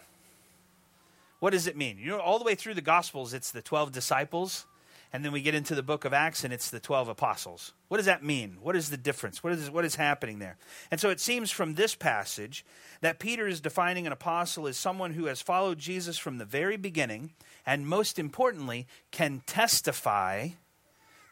What 1.42 1.54
does 1.54 1.66
it 1.66 1.76
mean? 1.76 1.98
You 1.98 2.12
know, 2.12 2.20
all 2.20 2.38
the 2.38 2.46
way 2.46 2.54
through 2.54 2.76
the 2.76 2.82
Gospels, 2.82 3.34
it's 3.34 3.50
the 3.50 3.64
12 3.64 3.92
disciples, 3.92 4.68
and 5.12 5.26
then 5.26 5.32
we 5.32 5.42
get 5.42 5.56
into 5.56 5.74
the 5.74 5.82
book 5.82 6.06
of 6.06 6.14
Acts, 6.14 6.44
and 6.44 6.54
it's 6.54 6.70
the 6.70 6.80
12 6.80 7.08
apostles. 7.08 7.74
What 7.88 7.98
does 7.98 8.06
that 8.06 8.24
mean? 8.24 8.58
What 8.62 8.76
is 8.76 8.92
the 8.92 8.96
difference? 8.96 9.44
What 9.44 9.54
is, 9.54 9.72
what 9.72 9.84
is 9.84 9.96
happening 9.96 10.38
there? 10.38 10.58
And 10.92 11.02
so 11.02 11.10
it 11.10 11.20
seems 11.20 11.50
from 11.50 11.74
this 11.74 11.96
passage 11.96 12.64
that 13.02 13.18
Peter 13.18 13.48
is 13.48 13.60
defining 13.60 14.06
an 14.06 14.14
apostle 14.14 14.68
as 14.68 14.78
someone 14.78 15.16
who 15.16 15.26
has 15.26 15.42
followed 15.42 15.80
Jesus 15.80 16.20
from 16.20 16.38
the 16.38 16.46
very 16.46 16.78
beginning, 16.78 17.32
and 17.66 17.88
most 17.88 18.20
importantly, 18.20 18.86
can 19.10 19.42
testify 19.48 20.50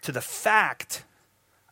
to 0.01 0.11
the 0.11 0.21
fact 0.21 1.03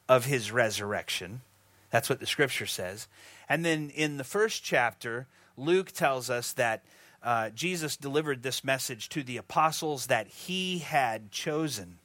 of 0.08 0.25
his 0.25 0.51
resurrection. 0.51 1.41
That's 1.89 2.08
what 2.08 2.20
the 2.20 2.27
scripture 2.27 2.67
says. 2.67 3.08
And 3.50 3.65
then 3.65 3.89
in 3.89 4.17
the 4.17 4.24
first 4.24 4.63
chapter, 4.63 5.25
Luke 5.58 5.91
tells 5.91 6.29
us 6.29 6.53
that 6.53 6.84
uh, 7.24 7.50
Jesus 7.50 7.97
delivered 7.97 8.43
this 8.43 8.63
message 8.63 9.09
to 9.09 9.24
the 9.24 9.38
apostles 9.38 10.07
that 10.07 10.27
he 10.27 10.79
had 10.79 11.31
chosen. 11.31 12.00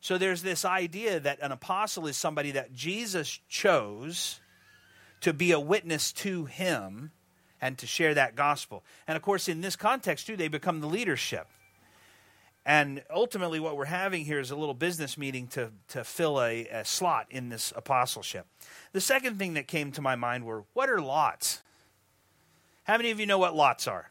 So 0.00 0.18
there's 0.18 0.42
this 0.42 0.64
idea 0.64 1.20
that 1.20 1.40
an 1.42 1.52
apostle 1.52 2.06
is 2.06 2.16
somebody 2.16 2.52
that 2.52 2.72
Jesus 2.72 3.40
chose 3.48 4.40
to 5.20 5.32
be 5.32 5.52
a 5.52 5.60
witness 5.60 6.12
to 6.12 6.44
him 6.44 7.10
and 7.60 7.76
to 7.78 7.86
share 7.86 8.14
that 8.14 8.36
gospel. 8.36 8.84
And 9.06 9.16
of 9.16 9.22
course, 9.22 9.48
in 9.48 9.60
this 9.60 9.76
context, 9.76 10.26
too, 10.26 10.36
they 10.36 10.48
become 10.48 10.80
the 10.80 10.86
leadership. 10.86 11.48
And 12.64 13.02
ultimately, 13.10 13.60
what 13.60 13.76
we're 13.76 13.86
having 13.86 14.24
here 14.24 14.38
is 14.38 14.50
a 14.50 14.56
little 14.56 14.74
business 14.74 15.16
meeting 15.16 15.46
to, 15.48 15.72
to 15.88 16.04
fill 16.04 16.40
a, 16.40 16.66
a 16.66 16.84
slot 16.84 17.26
in 17.30 17.48
this 17.48 17.72
apostleship. 17.74 18.46
The 18.92 19.00
second 19.00 19.38
thing 19.38 19.54
that 19.54 19.66
came 19.66 19.90
to 19.92 20.02
my 20.02 20.16
mind 20.16 20.44
were 20.44 20.64
what 20.74 20.90
are 20.90 21.00
lots? 21.00 21.62
How 22.84 22.96
many 22.96 23.10
of 23.10 23.18
you 23.18 23.26
know 23.26 23.38
what 23.38 23.56
lots 23.56 23.88
are? 23.88 24.10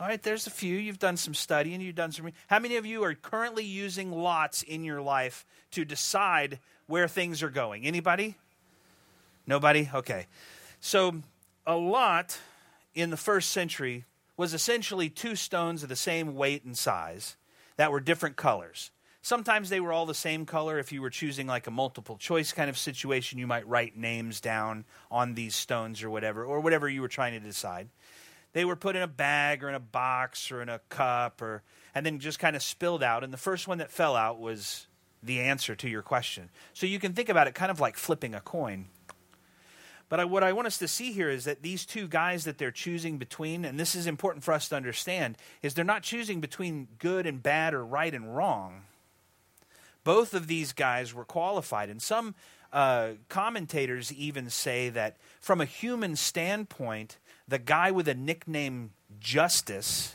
All 0.00 0.06
right, 0.06 0.22
there's 0.22 0.46
a 0.46 0.50
few. 0.50 0.76
You've 0.76 1.00
done 1.00 1.16
some 1.16 1.34
studying, 1.34 1.80
you've 1.80 1.96
done 1.96 2.12
some. 2.12 2.30
How 2.46 2.60
many 2.60 2.76
of 2.76 2.86
you 2.86 3.02
are 3.02 3.14
currently 3.14 3.64
using 3.64 4.12
lots 4.12 4.62
in 4.62 4.84
your 4.84 5.02
life 5.02 5.44
to 5.72 5.84
decide 5.84 6.60
where 6.86 7.08
things 7.08 7.42
are 7.42 7.50
going? 7.50 7.84
Anybody? 7.84 8.36
Nobody? 9.44 9.90
Okay. 9.92 10.26
So, 10.80 11.22
a 11.66 11.74
lot 11.74 12.38
in 12.94 13.10
the 13.10 13.16
first 13.16 13.50
century 13.50 14.04
was 14.36 14.54
essentially 14.54 15.10
two 15.10 15.34
stones 15.34 15.82
of 15.82 15.88
the 15.88 15.96
same 15.96 16.36
weight 16.36 16.64
and 16.64 16.78
size 16.78 17.36
that 17.76 17.90
were 17.90 18.00
different 18.00 18.36
colors. 18.36 18.92
Sometimes 19.20 19.68
they 19.68 19.80
were 19.80 19.92
all 19.92 20.06
the 20.06 20.14
same 20.14 20.46
color. 20.46 20.78
If 20.78 20.92
you 20.92 21.02
were 21.02 21.10
choosing 21.10 21.48
like 21.48 21.66
a 21.66 21.72
multiple 21.72 22.16
choice 22.16 22.52
kind 22.52 22.70
of 22.70 22.78
situation, 22.78 23.40
you 23.40 23.48
might 23.48 23.66
write 23.66 23.96
names 23.96 24.40
down 24.40 24.84
on 25.10 25.34
these 25.34 25.56
stones 25.56 26.04
or 26.04 26.08
whatever, 26.08 26.44
or 26.44 26.60
whatever 26.60 26.88
you 26.88 27.00
were 27.00 27.08
trying 27.08 27.32
to 27.32 27.40
decide. 27.40 27.88
They 28.58 28.64
were 28.64 28.74
put 28.74 28.96
in 28.96 29.02
a 29.02 29.06
bag 29.06 29.62
or 29.62 29.68
in 29.68 29.76
a 29.76 29.78
box 29.78 30.50
or 30.50 30.60
in 30.60 30.68
a 30.68 30.80
cup 30.88 31.40
or 31.40 31.62
and 31.94 32.04
then 32.04 32.18
just 32.18 32.40
kind 32.40 32.56
of 32.56 32.62
spilled 32.64 33.04
out 33.04 33.22
and 33.22 33.32
the 33.32 33.36
first 33.36 33.68
one 33.68 33.78
that 33.78 33.92
fell 33.92 34.16
out 34.16 34.40
was 34.40 34.88
the 35.22 35.38
answer 35.38 35.76
to 35.76 35.88
your 35.88 36.02
question. 36.02 36.50
So 36.74 36.84
you 36.84 36.98
can 36.98 37.12
think 37.12 37.28
about 37.28 37.46
it 37.46 37.54
kind 37.54 37.70
of 37.70 37.78
like 37.78 37.96
flipping 37.96 38.34
a 38.34 38.40
coin. 38.40 38.86
But 40.08 40.18
I, 40.18 40.24
what 40.24 40.42
I 40.42 40.52
want 40.52 40.66
us 40.66 40.76
to 40.78 40.88
see 40.88 41.12
here 41.12 41.30
is 41.30 41.44
that 41.44 41.62
these 41.62 41.86
two 41.86 42.08
guys 42.08 42.42
that 42.46 42.58
they're 42.58 42.72
choosing 42.72 43.16
between, 43.16 43.64
and 43.64 43.78
this 43.78 43.94
is 43.94 44.08
important 44.08 44.42
for 44.42 44.52
us 44.52 44.68
to 44.70 44.74
understand, 44.74 45.36
is 45.62 45.74
they're 45.74 45.84
not 45.84 46.02
choosing 46.02 46.40
between 46.40 46.88
good 46.98 47.28
and 47.28 47.40
bad 47.40 47.74
or 47.74 47.86
right 47.86 48.12
and 48.12 48.34
wrong. 48.34 48.86
Both 50.02 50.34
of 50.34 50.48
these 50.48 50.72
guys 50.72 51.14
were 51.14 51.24
qualified. 51.24 51.90
And 51.90 52.02
some 52.02 52.34
uh, 52.72 53.10
commentators 53.28 54.12
even 54.12 54.50
say 54.50 54.88
that 54.88 55.16
from 55.40 55.60
a 55.60 55.64
human 55.64 56.16
standpoint, 56.16 57.18
the 57.48 57.58
guy 57.58 57.90
with 57.90 58.06
a 58.06 58.14
nickname 58.14 58.90
Justus 59.18 60.14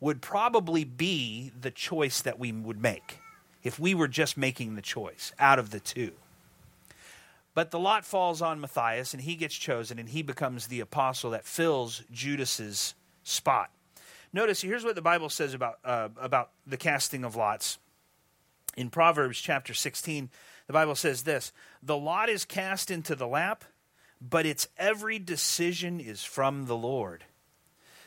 would 0.00 0.22
probably 0.22 0.84
be 0.84 1.52
the 1.58 1.70
choice 1.70 2.22
that 2.22 2.38
we 2.38 2.50
would 2.50 2.80
make 2.80 3.20
if 3.62 3.78
we 3.78 3.94
were 3.94 4.08
just 4.08 4.36
making 4.36 4.74
the 4.74 4.82
choice 4.82 5.32
out 5.38 5.58
of 5.58 5.70
the 5.70 5.80
two. 5.80 6.12
But 7.54 7.70
the 7.70 7.78
lot 7.78 8.04
falls 8.04 8.42
on 8.42 8.60
Matthias, 8.60 9.14
and 9.14 9.22
he 9.22 9.34
gets 9.34 9.54
chosen, 9.54 9.98
and 9.98 10.10
he 10.10 10.22
becomes 10.22 10.66
the 10.66 10.80
apostle 10.80 11.30
that 11.30 11.46
fills 11.46 12.02
Judas's 12.12 12.94
spot. 13.22 13.70
Notice 14.32 14.60
here's 14.60 14.84
what 14.84 14.94
the 14.94 15.02
Bible 15.02 15.30
says 15.30 15.54
about 15.54 15.78
uh, 15.84 16.10
about 16.20 16.50
the 16.66 16.76
casting 16.76 17.24
of 17.24 17.36
lots. 17.36 17.78
In 18.76 18.90
Proverbs 18.90 19.40
chapter 19.40 19.72
16, 19.72 20.28
the 20.66 20.72
Bible 20.74 20.94
says 20.94 21.22
this: 21.22 21.50
"The 21.82 21.96
lot 21.96 22.28
is 22.28 22.44
cast 22.44 22.90
into 22.90 23.14
the 23.14 23.26
lap, 23.26 23.64
but 24.20 24.46
its 24.46 24.68
every 24.78 25.18
decision 25.18 26.00
is 26.00 26.24
from 26.24 26.66
the 26.66 26.76
Lord." 26.76 27.24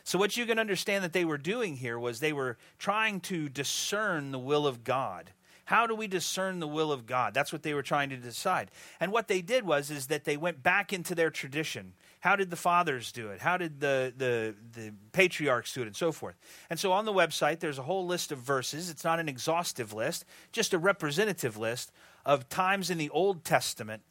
So 0.03 0.17
what 0.17 0.35
you 0.35 0.47
can 0.47 0.57
understand 0.57 1.03
that 1.03 1.13
they 1.13 1.25
were 1.25 1.37
doing 1.37 1.77
here 1.77 1.99
was 1.99 2.19
they 2.19 2.33
were 2.33 2.57
trying 2.79 3.19
to 3.21 3.47
discern 3.47 4.31
the 4.31 4.39
will 4.39 4.65
of 4.65 4.83
God. 4.83 5.31
How 5.65 5.85
do 5.85 5.93
we 5.93 6.07
discern 6.07 6.59
the 6.59 6.67
will 6.67 6.91
of 6.91 7.05
God? 7.05 7.35
That's 7.35 7.53
what 7.53 7.61
they 7.61 7.75
were 7.75 7.83
trying 7.83 8.09
to 8.09 8.17
decide. 8.17 8.71
And 8.99 9.11
what 9.11 9.27
they 9.27 9.43
did 9.43 9.67
was 9.67 9.91
is 9.91 10.07
that 10.07 10.25
they 10.25 10.35
went 10.35 10.63
back 10.63 10.91
into 10.91 11.13
their 11.13 11.29
tradition. 11.29 11.93
How 12.21 12.35
did 12.35 12.49
the 12.49 12.55
fathers 12.55 13.11
do 13.11 13.29
it? 13.29 13.39
How 13.39 13.55
did 13.55 13.79
the, 13.79 14.11
the, 14.17 14.55
the 14.73 14.93
patriarchs 15.11 15.71
do 15.75 15.83
it? 15.83 15.85
And 15.85 15.95
so 15.95 16.11
forth. 16.11 16.39
And 16.71 16.79
so 16.79 16.91
on 16.91 17.05
the 17.05 17.13
website, 17.13 17.59
there's 17.59 17.77
a 17.77 17.83
whole 17.83 18.07
list 18.07 18.31
of 18.31 18.39
verses. 18.39 18.89
It's 18.89 19.03
not 19.03 19.19
an 19.19 19.29
exhaustive 19.29 19.93
list, 19.93 20.25
just 20.51 20.73
a 20.73 20.79
representative 20.79 21.55
list 21.55 21.91
of 22.25 22.49
times 22.49 22.89
in 22.89 22.97
the 22.97 23.11
Old 23.11 23.43
Testament 23.43 24.01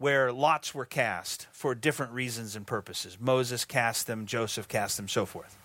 where 0.00 0.32
lots 0.32 0.74
were 0.74 0.86
cast 0.86 1.46
for 1.52 1.74
different 1.74 2.10
reasons 2.12 2.56
and 2.56 2.66
purposes. 2.66 3.18
Moses 3.20 3.66
cast 3.66 4.06
them, 4.06 4.24
Joseph 4.24 4.66
cast 4.66 4.96
them, 4.96 5.06
so 5.08 5.26
forth. 5.26 5.58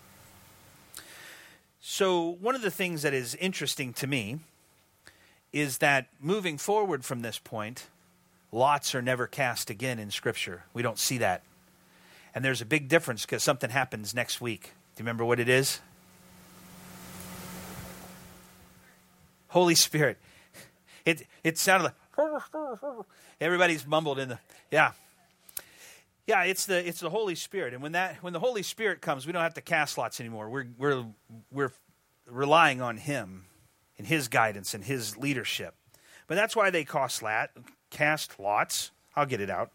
So, 1.79 2.35
one 2.41 2.53
of 2.53 2.61
the 2.61 2.69
things 2.69 3.03
that 3.03 3.13
is 3.13 3.33
interesting 3.35 3.93
to 3.93 4.07
me 4.07 4.39
is 5.53 5.77
that 5.77 6.07
moving 6.19 6.57
forward 6.57 7.05
from 7.05 7.21
this 7.21 7.39
point, 7.39 7.87
lots 8.51 8.93
are 8.93 9.01
never 9.01 9.25
cast 9.25 9.69
again 9.69 9.99
in 9.99 10.11
Scripture. 10.11 10.65
We 10.73 10.81
don't 10.81 10.99
see 10.99 11.17
that. 11.19 11.41
And 12.33 12.43
there's 12.43 12.59
a 12.59 12.65
big 12.65 12.89
difference 12.89 13.25
because 13.25 13.41
something 13.41 13.69
happens 13.69 14.13
next 14.13 14.41
week. 14.41 14.63
Do 14.63 14.67
you 14.97 15.05
remember 15.05 15.23
what 15.23 15.39
it 15.39 15.47
is? 15.47 15.79
Holy 19.47 19.75
Spirit. 19.75 20.17
It, 21.05 21.27
it 21.43 21.57
sounded 21.59 21.85
like 21.85 21.93
everybody's 23.41 23.85
mumbled 23.85 24.19
in 24.19 24.29
the 24.29 24.39
yeah 24.71 24.91
yeah 26.27 26.43
it's 26.43 26.65
the 26.65 26.87
it's 26.87 26.99
the 26.99 27.09
holy 27.09 27.35
spirit 27.35 27.73
and 27.73 27.81
when 27.81 27.91
that 27.93 28.17
when 28.21 28.33
the 28.33 28.39
holy 28.39 28.63
spirit 28.63 29.01
comes 29.01 29.25
we 29.25 29.33
don't 29.33 29.43
have 29.43 29.53
to 29.53 29.61
cast 29.61 29.97
lots 29.97 30.19
anymore 30.19 30.49
we're 30.49 30.67
we're 30.77 31.05
we're 31.51 31.71
relying 32.27 32.81
on 32.81 32.97
him 32.97 33.45
and 33.97 34.07
his 34.07 34.27
guidance 34.27 34.73
and 34.73 34.83
his 34.83 35.17
leadership. 35.17 35.75
But 36.27 36.35
that's 36.35 36.55
why 36.55 36.69
they 36.69 36.83
cost 36.83 37.21
lat, 37.21 37.51
cast 37.89 38.39
lots. 38.39 38.91
I'll 39.15 39.25
get 39.25 39.41
it 39.41 39.49
out. 39.49 39.71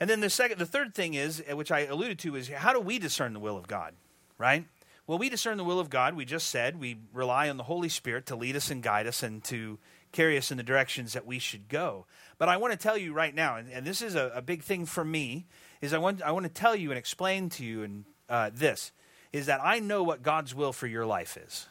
And 0.00 0.10
then 0.10 0.20
the 0.20 0.30
second, 0.30 0.58
the 0.58 0.66
third 0.66 0.94
thing 0.94 1.14
is, 1.14 1.42
uh, 1.48 1.56
which 1.56 1.70
I 1.70 1.80
alluded 1.80 2.18
to, 2.20 2.34
is 2.34 2.48
how 2.48 2.72
do 2.72 2.80
we 2.80 2.98
discern 2.98 3.32
the 3.32 3.40
will 3.40 3.56
of 3.56 3.68
God, 3.68 3.94
right? 4.36 4.66
Well, 5.06 5.18
we 5.18 5.28
discern 5.28 5.56
the 5.56 5.64
will 5.64 5.78
of 5.78 5.90
God. 5.90 6.14
We 6.14 6.24
just 6.24 6.48
said 6.48 6.80
we 6.80 6.98
rely 7.12 7.48
on 7.48 7.56
the 7.56 7.62
Holy 7.64 7.88
Spirit 7.88 8.26
to 8.26 8.36
lead 8.36 8.56
us 8.56 8.70
and 8.70 8.82
guide 8.82 9.06
us 9.06 9.22
and 9.22 9.42
to 9.44 9.78
carry 10.12 10.36
us 10.36 10.50
in 10.50 10.56
the 10.56 10.62
directions 10.62 11.14
that 11.14 11.26
we 11.26 11.38
should 11.38 11.68
go. 11.68 12.06
But 12.38 12.48
I 12.48 12.56
want 12.56 12.72
to 12.72 12.78
tell 12.78 12.96
you 12.96 13.12
right 13.12 13.34
now, 13.34 13.56
and, 13.56 13.68
and 13.70 13.86
this 13.86 14.02
is 14.02 14.14
a, 14.14 14.30
a, 14.34 14.42
big 14.42 14.62
thing 14.62 14.86
for 14.86 15.04
me, 15.04 15.46
is 15.80 15.92
I 15.92 15.98
want 15.98 16.22
I 16.22 16.30
want 16.32 16.44
to 16.44 16.52
tell 16.52 16.76
you 16.76 16.90
and 16.90 16.98
explain 16.98 17.48
to 17.50 17.64
you 17.64 17.82
and 17.82 18.04
uh, 18.28 18.50
this 18.54 18.92
is 19.32 19.46
that 19.46 19.60
I 19.62 19.78
know 19.78 20.02
what 20.02 20.22
God's 20.22 20.54
will 20.54 20.72
for 20.72 20.86
your 20.86 21.06
life 21.06 21.36
is. 21.36 21.66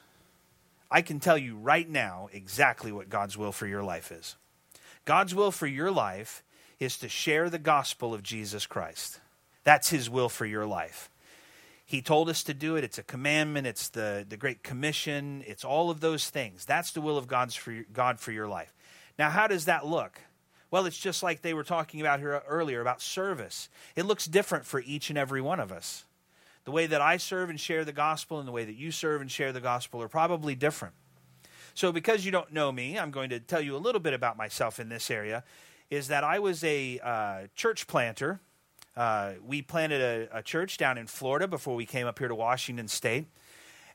I 0.90 1.02
can 1.02 1.20
tell 1.20 1.38
you 1.38 1.56
right 1.56 1.88
now 1.88 2.28
exactly 2.34 2.92
what 2.92 3.10
God's 3.10 3.38
will 3.38 3.52
for 3.52 3.68
your 3.68 3.84
life 3.84 4.12
is. 4.12 4.36
God's 5.06 5.34
will 5.34 5.52
for 5.52 5.68
your 5.68 5.92
life 5.92 6.44
is 6.80 6.98
to 6.98 7.08
share 7.08 7.50
the 7.50 7.60
gospel 7.60 8.14
of 8.14 8.24
Jesus 8.24 8.66
Christ. 8.66 9.20
That's 9.64 9.90
his 9.90 10.10
will 10.10 10.28
for 10.28 10.46
your 10.46 10.66
life. 10.66 11.11
He 11.92 12.02
told 12.02 12.30
us 12.30 12.42
to 12.44 12.54
do 12.54 12.78
it. 12.78 12.86
It's 12.86 12.98
a 12.98 13.04
commandment. 13.04 13.68
It's 13.68 13.90
the, 13.90 14.26
the 14.28 14.38
Great 14.38 14.64
Commission. 14.64 15.44
It's 15.46 15.66
all 15.66 15.90
of 15.90 16.00
those 16.00 16.30
things. 16.30 16.64
That's 16.64 16.92
the 16.92 17.02
will 17.02 17.18
of 17.18 17.28
God's 17.28 17.54
for 17.54 17.74
your, 17.74 17.84
God 17.92 18.18
for 18.18 18.32
your 18.32 18.48
life. 18.48 18.74
Now, 19.20 19.30
how 19.30 19.48
does 19.48 19.66
that 19.66 19.86
look? 19.86 20.22
Well, 20.72 20.86
it's 20.86 20.98
just 20.98 21.22
like 21.22 21.42
they 21.42 21.54
were 21.54 21.66
talking 21.66 22.00
about 22.00 22.22
here 22.22 22.42
earlier 22.48 22.80
about 22.80 23.02
service. 23.02 23.68
It 23.98 24.06
looks 24.06 24.26
different 24.26 24.66
for 24.66 24.80
each 24.80 25.10
and 25.10 25.20
every 25.20 25.42
one 25.42 25.60
of 25.60 25.70
us. 25.70 26.06
the 26.64 26.72
way 26.72 26.88
that 26.88 27.02
I 27.02 27.18
serve 27.18 27.50
and 27.50 27.60
share 27.60 27.84
the 27.84 27.92
gospel 27.92 28.40
and 28.40 28.48
the 28.48 28.52
way 28.52 28.66
that 28.66 28.76
you 28.76 28.92
serve 28.92 29.22
and 29.22 29.32
share 29.32 29.52
the 29.52 29.62
gospel 29.62 30.02
are 30.02 30.08
probably 30.08 30.56
different. 30.56 30.94
So, 31.74 31.92
because 31.92 32.26
you 32.26 32.32
don't 32.32 32.52
know 32.52 32.72
me, 32.72 33.00
I'm 33.00 33.12
going 33.12 33.30
to 33.30 33.40
tell 33.40 33.62
you 33.62 33.76
a 33.76 33.80
little 33.80 34.02
bit 34.02 34.14
about 34.14 34.38
myself 34.38 34.80
in 34.80 34.90
this 34.90 35.10
area. 35.10 35.44
Is 35.90 36.08
that 36.08 36.24
I 36.24 36.40
was 36.40 36.64
a 36.64 37.00
uh, 37.04 37.48
church 37.56 37.88
planter. 37.88 38.40
Uh, 38.96 39.34
we 39.46 39.62
planted 39.62 40.02
a, 40.02 40.40
a, 40.40 40.44
church 40.44 40.78
down 40.78 40.98
in 40.98 41.08
Florida 41.08 41.48
before 41.48 41.76
we 41.76 41.86
came 41.86 42.08
up 42.08 42.20
here 42.20 42.28
to 42.28 42.36
Washington 42.36 42.90
State. 42.90 43.26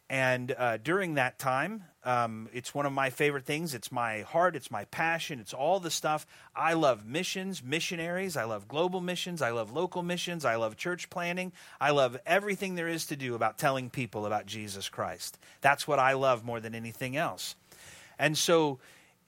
And 0.09 0.55
uh, 0.57 0.77
during 0.77 1.15
that 1.15 1.39
time, 1.39 1.83
um, 2.05 2.49
it's 2.53 2.73
one 2.73 2.87
of 2.87 2.93
my 2.93 3.11
favorite 3.11 3.45
things. 3.45 3.75
It's 3.75 3.91
my 3.91 4.21
heart, 4.21 4.55
it's 4.55 4.71
my 4.71 4.85
passion, 4.87 5.41
it's 5.41 5.53
all 5.53 5.81
the 5.81 5.91
stuff. 5.91 6.27
I 6.55 6.75
love 6.75 7.05
missions, 7.05 7.63
missionaries. 7.63 8.37
I 8.37 8.45
love 8.45 8.69
global 8.69 9.01
missions. 9.01 9.43
I 9.43 9.51
love 9.51 9.73
local 9.73 10.03
missions. 10.05 10.45
I 10.45 10.55
love 10.55 10.77
church 10.77 11.11
planting. 11.11 11.53
I 11.81 11.91
love 11.91 12.17
everything 12.25 12.77
there 12.77 12.89
is 12.89 13.07
to 13.07 13.17
do 13.17 13.35
about 13.35 13.59
telling 13.59 13.91
people 13.91 14.27
about 14.27 14.47
Jesus 14.47 14.89
Christ. 14.89 15.39
That's 15.61 15.89
what 15.89 15.99
I 15.99 16.13
love 16.13 16.45
more 16.45 16.61
than 16.61 16.75
anything 16.75 17.17
else. 17.17 17.57
And 18.19 18.39
so, 18.39 18.79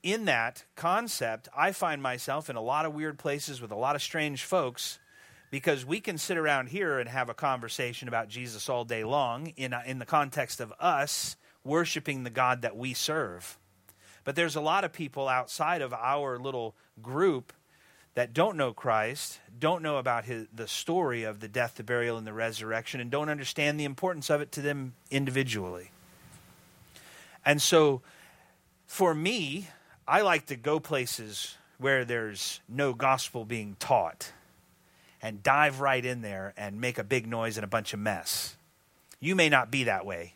in 0.04 0.26
that 0.26 0.64
concept, 0.76 1.48
I 1.56 1.72
find 1.72 2.00
myself 2.00 2.48
in 2.48 2.54
a 2.54 2.62
lot 2.62 2.86
of 2.86 2.94
weird 2.94 3.18
places 3.18 3.60
with 3.60 3.72
a 3.72 3.76
lot 3.76 3.96
of 3.96 4.02
strange 4.02 4.44
folks 4.44 5.00
because 5.50 5.84
we 5.84 6.00
can 6.00 6.18
sit 6.18 6.36
around 6.36 6.68
here 6.68 6.98
and 6.98 7.08
have 7.08 7.28
a 7.28 7.34
conversation 7.34 8.08
about 8.08 8.28
Jesus 8.28 8.68
all 8.68 8.84
day 8.84 9.04
long 9.04 9.52
in, 9.56 9.72
uh, 9.72 9.82
in 9.86 9.98
the 9.98 10.06
context 10.06 10.60
of 10.60 10.72
us 10.78 11.36
worshiping 11.64 12.24
the 12.24 12.30
God 12.30 12.62
that 12.62 12.76
we 12.76 12.94
serve. 12.94 13.58
But 14.24 14.36
there's 14.36 14.56
a 14.56 14.60
lot 14.60 14.84
of 14.84 14.92
people 14.92 15.28
outside 15.28 15.80
of 15.80 15.94
our 15.94 16.38
little 16.38 16.74
group 17.00 17.52
that 18.14 18.32
don't 18.32 18.56
know 18.56 18.72
Christ, 18.72 19.38
don't 19.58 19.82
know 19.82 19.96
about 19.98 20.24
his, 20.24 20.48
the 20.52 20.68
story 20.68 21.22
of 21.24 21.40
the 21.40 21.48
death, 21.48 21.76
the 21.76 21.84
burial, 21.84 22.18
and 22.18 22.26
the 22.26 22.32
resurrection, 22.32 23.00
and 23.00 23.10
don't 23.10 23.28
understand 23.28 23.78
the 23.78 23.84
importance 23.84 24.28
of 24.28 24.40
it 24.40 24.52
to 24.52 24.60
them 24.60 24.94
individually. 25.10 25.92
And 27.44 27.62
so, 27.62 28.02
for 28.86 29.14
me, 29.14 29.68
I 30.06 30.22
like 30.22 30.46
to 30.46 30.56
go 30.56 30.80
places 30.80 31.54
where 31.78 32.04
there's 32.04 32.60
no 32.68 32.92
gospel 32.92 33.44
being 33.44 33.76
taught 33.78 34.32
and 35.22 35.42
dive 35.42 35.80
right 35.80 36.04
in 36.04 36.22
there 36.22 36.54
and 36.56 36.80
make 36.80 36.98
a 36.98 37.04
big 37.04 37.26
noise 37.26 37.56
and 37.56 37.64
a 37.64 37.68
bunch 37.68 37.92
of 37.92 38.00
mess. 38.00 38.56
You 39.20 39.34
may 39.34 39.48
not 39.48 39.70
be 39.70 39.84
that 39.84 40.06
way. 40.06 40.34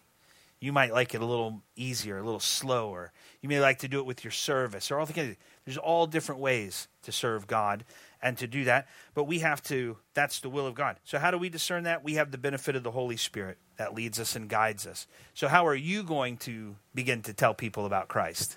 You 0.63 0.73
might 0.73 0.93
like 0.93 1.13
it 1.13 1.21
a 1.21 1.27
little 1.27 1.61
easier, 1.75 2.19
a 2.19 2.23
little 2.23 2.39
slower. 2.39 3.11
You 3.41 3.49
may 3.49 3.59
like 3.59 3.81
to 3.81 3.89
do 3.89 3.99
it 3.99 4.07
with 4.07 4.23
your 4.23 4.31
service 4.31 4.93
or 4.93 5.01
all 5.01 5.07
the 5.07 5.37
there's 5.65 5.77
all 5.77 6.07
different 6.07 6.41
ways 6.41 6.87
to 7.03 7.11
serve 7.11 7.49
God 7.49 7.85
and 8.23 8.39
to 8.39 8.47
do 8.47 8.63
that, 8.65 8.87
but 9.15 9.25
we 9.25 9.41
have 9.41 9.61
to 9.65 9.97
that's 10.15 10.39
the 10.39 10.49
will 10.49 10.69
of 10.69 10.77
God. 10.77 10.99
So 11.03 11.19
how 11.19 11.33
do 11.33 11.39
we 11.39 11.49
discern 11.49 11.83
that? 11.85 12.05
We 12.05 12.15
have 12.15 12.31
the 12.31 12.39
benefit 12.39 12.77
of 12.77 12.85
the 12.85 12.93
Holy 12.93 13.17
Spirit 13.17 13.59
that 13.77 13.95
leads 13.95 14.21
us 14.21 14.37
and 14.37 14.49
guides 14.49 14.87
us. 14.87 15.09
So 15.35 15.49
how 15.49 15.67
are 15.67 15.75
you 15.75 16.05
going 16.05 16.37
to 16.39 16.77
begin 16.95 17.23
to 17.23 17.33
tell 17.33 17.55
people 17.55 17.85
about 17.85 18.07
Christ? 18.07 18.57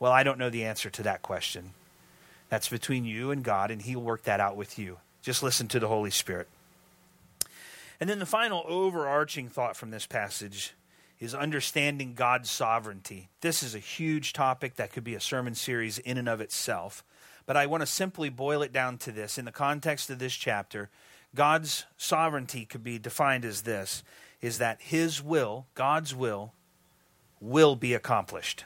Well, 0.00 0.10
I 0.10 0.24
don't 0.24 0.38
know 0.38 0.50
the 0.50 0.64
answer 0.64 0.90
to 0.90 1.02
that 1.04 1.22
question. 1.22 1.70
That's 2.48 2.68
between 2.68 3.04
you 3.04 3.30
and 3.30 3.44
God 3.44 3.70
and 3.70 3.80
he'll 3.80 4.02
work 4.02 4.24
that 4.24 4.40
out 4.40 4.56
with 4.56 4.80
you. 4.80 4.98
Just 5.22 5.42
listen 5.42 5.68
to 5.68 5.78
the 5.78 5.88
Holy 5.88 6.10
Spirit. 6.10 6.48
And 8.00 8.08
then 8.08 8.18
the 8.18 8.26
final 8.26 8.64
overarching 8.66 9.48
thought 9.48 9.76
from 9.76 9.90
this 9.90 10.06
passage 10.06 10.74
is 11.18 11.34
understanding 11.34 12.14
God's 12.14 12.50
sovereignty. 12.50 13.28
This 13.42 13.62
is 13.62 13.74
a 13.74 13.78
huge 13.78 14.32
topic 14.32 14.76
that 14.76 14.92
could 14.92 15.04
be 15.04 15.14
a 15.14 15.20
sermon 15.20 15.54
series 15.54 15.98
in 15.98 16.16
and 16.16 16.28
of 16.28 16.40
itself. 16.40 17.04
But 17.44 17.58
I 17.58 17.66
want 17.66 17.82
to 17.82 17.86
simply 17.86 18.30
boil 18.30 18.62
it 18.62 18.72
down 18.72 18.96
to 18.98 19.12
this. 19.12 19.36
In 19.36 19.44
the 19.44 19.52
context 19.52 20.08
of 20.08 20.18
this 20.18 20.34
chapter, 20.34 20.88
God's 21.34 21.84
sovereignty 21.98 22.64
could 22.64 22.82
be 22.82 22.98
defined 22.98 23.44
as 23.44 23.62
this 23.62 24.02
is 24.40 24.56
that 24.56 24.80
his 24.80 25.22
will, 25.22 25.66
God's 25.74 26.14
will, 26.14 26.54
will 27.40 27.76
be 27.76 27.92
accomplished. 27.92 28.64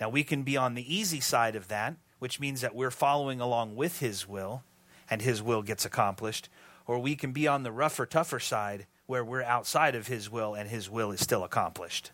Now 0.00 0.08
we 0.08 0.22
can 0.22 0.44
be 0.44 0.56
on 0.56 0.74
the 0.74 0.94
easy 0.94 1.18
side 1.18 1.56
of 1.56 1.66
that, 1.68 1.96
which 2.20 2.38
means 2.38 2.60
that 2.60 2.76
we're 2.76 2.92
following 2.92 3.40
along 3.40 3.74
with 3.74 3.98
his 3.98 4.28
will 4.28 4.62
and 5.10 5.22
his 5.22 5.42
will 5.42 5.62
gets 5.62 5.84
accomplished, 5.84 6.48
or 6.86 6.98
we 6.98 7.16
can 7.16 7.32
be 7.32 7.46
on 7.46 7.62
the 7.62 7.72
rougher, 7.72 8.06
tougher 8.06 8.40
side 8.40 8.86
where 9.06 9.24
we're 9.24 9.42
outside 9.42 9.94
of 9.94 10.06
his 10.06 10.30
will 10.30 10.54
and 10.54 10.68
his 10.68 10.88
will 10.88 11.10
is 11.10 11.20
still 11.20 11.44
accomplished. 11.44 12.10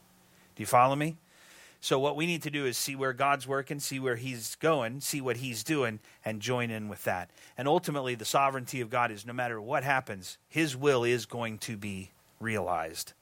Do 0.57 0.63
you 0.63 0.67
follow 0.67 0.97
me? 0.97 1.17
So, 1.83 1.99
what 1.99 2.15
we 2.15 2.27
need 2.27 2.43
to 2.43 2.51
do 2.51 2.67
is 2.67 2.77
see 2.77 2.95
where 2.95 3.15
God's 3.15 3.49
working, 3.49 3.81
see 3.81 3.99
where 3.99 4.17
He's 4.17 4.55
going, 4.57 5.01
see 5.01 5.23
what 5.23 5.39
He's 5.39 5.65
doing, 5.65 5.99
and 6.25 6.43
join 6.43 6.71
in 6.71 6.91
with 6.91 7.05
that. 7.05 7.31
And 7.57 7.67
ultimately, 7.67 8.15
the 8.15 8.27
sovereignty 8.27 8.83
of 8.83 8.91
God 8.91 9.11
is 9.11 9.25
no 9.25 9.33
matter 9.33 9.59
what 9.61 9.83
happens, 9.83 10.37
His 10.47 10.77
will 10.77 11.05
is 11.05 11.25
going 11.25 11.57
to 11.59 11.79
be 11.79 12.11
realized. 12.39 13.15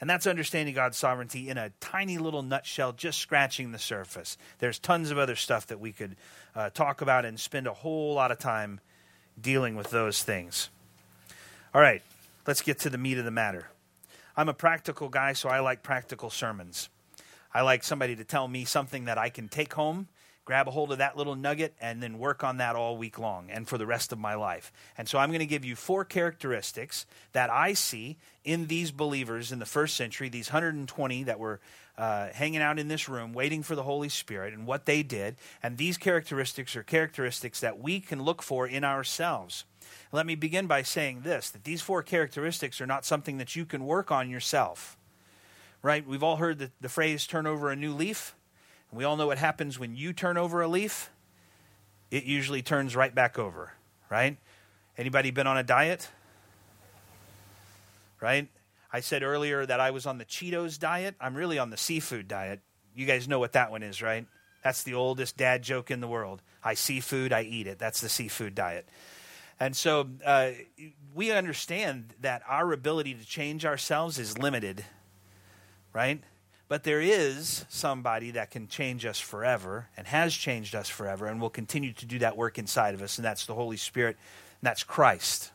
And 0.00 0.08
that's 0.08 0.26
understanding 0.26 0.74
God's 0.74 0.96
sovereignty 0.96 1.48
in 1.48 1.58
a 1.58 1.72
tiny 1.80 2.16
little 2.16 2.42
nutshell, 2.42 2.92
just 2.92 3.18
scratching 3.18 3.72
the 3.72 3.78
surface. 3.78 4.38
There's 4.58 4.78
tons 4.78 5.10
of 5.10 5.18
other 5.18 5.36
stuff 5.36 5.66
that 5.66 5.80
we 5.80 5.92
could 5.92 6.16
uh, 6.54 6.70
talk 6.70 7.02
about 7.02 7.24
and 7.24 7.38
spend 7.38 7.66
a 7.66 7.72
whole 7.72 8.14
lot 8.14 8.30
of 8.30 8.38
time 8.38 8.80
dealing 9.40 9.76
with 9.76 9.90
those 9.90 10.22
things. 10.22 10.70
All 11.74 11.80
right, 11.80 12.02
let's 12.46 12.62
get 12.62 12.78
to 12.80 12.90
the 12.90 12.98
meat 12.98 13.18
of 13.18 13.24
the 13.24 13.30
matter. 13.30 13.68
I'm 14.36 14.48
a 14.48 14.54
practical 14.54 15.08
guy, 15.08 15.32
so 15.32 15.48
I 15.48 15.60
like 15.60 15.82
practical 15.82 16.30
sermons. 16.30 16.88
I 17.54 17.62
like 17.62 17.84
somebody 17.84 18.16
to 18.16 18.24
tell 18.24 18.48
me 18.48 18.64
something 18.64 19.06
that 19.06 19.18
I 19.18 19.30
can 19.30 19.48
take 19.48 19.74
home, 19.74 20.08
grab 20.46 20.68
a 20.68 20.70
hold 20.70 20.92
of 20.92 20.98
that 20.98 21.16
little 21.16 21.34
nugget, 21.34 21.74
and 21.80 22.02
then 22.02 22.18
work 22.18 22.42
on 22.42 22.56
that 22.56 22.76
all 22.76 22.96
week 22.96 23.18
long 23.18 23.50
and 23.50 23.68
for 23.68 23.76
the 23.76 23.84
rest 23.84 24.12
of 24.12 24.18
my 24.18 24.34
life. 24.34 24.72
And 24.96 25.06
so 25.08 25.18
I'm 25.18 25.28
going 25.30 25.40
to 25.40 25.46
give 25.46 25.64
you 25.64 25.76
four 25.76 26.04
characteristics 26.04 27.04
that 27.32 27.50
I 27.50 27.74
see 27.74 28.16
in 28.44 28.68
these 28.68 28.92
believers 28.92 29.50
in 29.50 29.58
the 29.58 29.66
first 29.66 29.96
century, 29.96 30.28
these 30.28 30.52
120 30.52 31.24
that 31.24 31.40
were 31.40 31.60
uh, 31.98 32.28
hanging 32.32 32.60
out 32.60 32.78
in 32.78 32.88
this 32.88 33.08
room 33.08 33.32
waiting 33.32 33.62
for 33.62 33.74
the 33.74 33.82
Holy 33.82 34.08
Spirit 34.08 34.54
and 34.54 34.66
what 34.66 34.86
they 34.86 35.02
did. 35.02 35.36
And 35.62 35.76
these 35.76 35.98
characteristics 35.98 36.76
are 36.76 36.84
characteristics 36.84 37.60
that 37.60 37.80
we 37.80 38.00
can 38.00 38.22
look 38.22 38.40
for 38.40 38.68
in 38.68 38.84
ourselves. 38.84 39.64
Let 40.12 40.26
me 40.26 40.36
begin 40.36 40.68
by 40.68 40.82
saying 40.82 41.22
this 41.22 41.50
that 41.50 41.64
these 41.64 41.82
four 41.82 42.02
characteristics 42.02 42.80
are 42.80 42.86
not 42.86 43.04
something 43.04 43.38
that 43.38 43.56
you 43.56 43.66
can 43.66 43.84
work 43.84 44.12
on 44.12 44.30
yourself. 44.30 44.96
Right? 45.82 46.06
We've 46.06 46.22
all 46.22 46.36
heard 46.36 46.58
the, 46.58 46.70
the 46.80 46.88
phrase 46.88 47.26
turn 47.26 47.46
over 47.46 47.70
a 47.70 47.76
new 47.76 47.92
leaf. 47.92 48.34
And 48.90 48.98
we 48.98 49.04
all 49.04 49.16
know 49.16 49.26
what 49.26 49.38
happens 49.38 49.78
when 49.78 49.96
you 49.96 50.12
turn 50.12 50.36
over 50.36 50.62
a 50.62 50.68
leaf. 50.68 51.10
It 52.10 52.24
usually 52.24 52.62
turns 52.62 52.94
right 52.94 53.14
back 53.14 53.38
over, 53.38 53.72
right? 54.10 54.36
Anybody 54.96 55.30
been 55.30 55.46
on 55.46 55.58
a 55.58 55.62
diet? 55.62 56.08
Right? 58.20 58.48
I 58.92 59.00
said 59.00 59.22
earlier 59.22 59.66
that 59.66 59.80
I 59.80 59.90
was 59.90 60.06
on 60.06 60.18
the 60.18 60.24
Cheetos 60.24 60.78
diet. 60.78 61.16
I'm 61.20 61.34
really 61.34 61.58
on 61.58 61.70
the 61.70 61.76
seafood 61.76 62.28
diet. 62.28 62.60
You 62.94 63.06
guys 63.06 63.28
know 63.28 63.38
what 63.38 63.52
that 63.52 63.70
one 63.70 63.82
is, 63.82 64.00
right? 64.00 64.26
That's 64.62 64.82
the 64.82 64.94
oldest 64.94 65.36
dad 65.36 65.62
joke 65.62 65.90
in 65.90 66.00
the 66.00 66.08
world. 66.08 66.42
I 66.64 66.74
see 66.74 67.00
food, 67.00 67.32
I 67.32 67.42
eat 67.42 67.66
it. 67.66 67.78
That's 67.78 68.00
the 68.00 68.08
seafood 68.08 68.54
diet. 68.54 68.88
And 69.60 69.76
so 69.76 70.08
uh, 70.24 70.50
we 71.14 71.30
understand 71.30 72.14
that 72.20 72.42
our 72.48 72.72
ability 72.72 73.14
to 73.14 73.24
change 73.24 73.64
ourselves 73.64 74.18
is 74.18 74.38
limited, 74.38 74.84
right? 75.92 76.22
But 76.68 76.82
there 76.82 77.00
is 77.00 77.64
somebody 77.68 78.32
that 78.32 78.50
can 78.50 78.66
change 78.66 79.06
us 79.06 79.20
forever 79.20 79.88
and 79.96 80.06
has 80.06 80.34
changed 80.34 80.74
us 80.74 80.88
forever 80.88 81.26
and 81.26 81.40
will 81.40 81.50
continue 81.50 81.92
to 81.92 82.06
do 82.06 82.18
that 82.18 82.36
work 82.36 82.58
inside 82.58 82.94
of 82.94 83.02
us, 83.02 83.18
and 83.18 83.24
that's 83.24 83.46
the 83.46 83.54
Holy 83.54 83.76
Spirit, 83.76 84.16
and 84.60 84.66
that's 84.66 84.82
Christ 84.82 85.52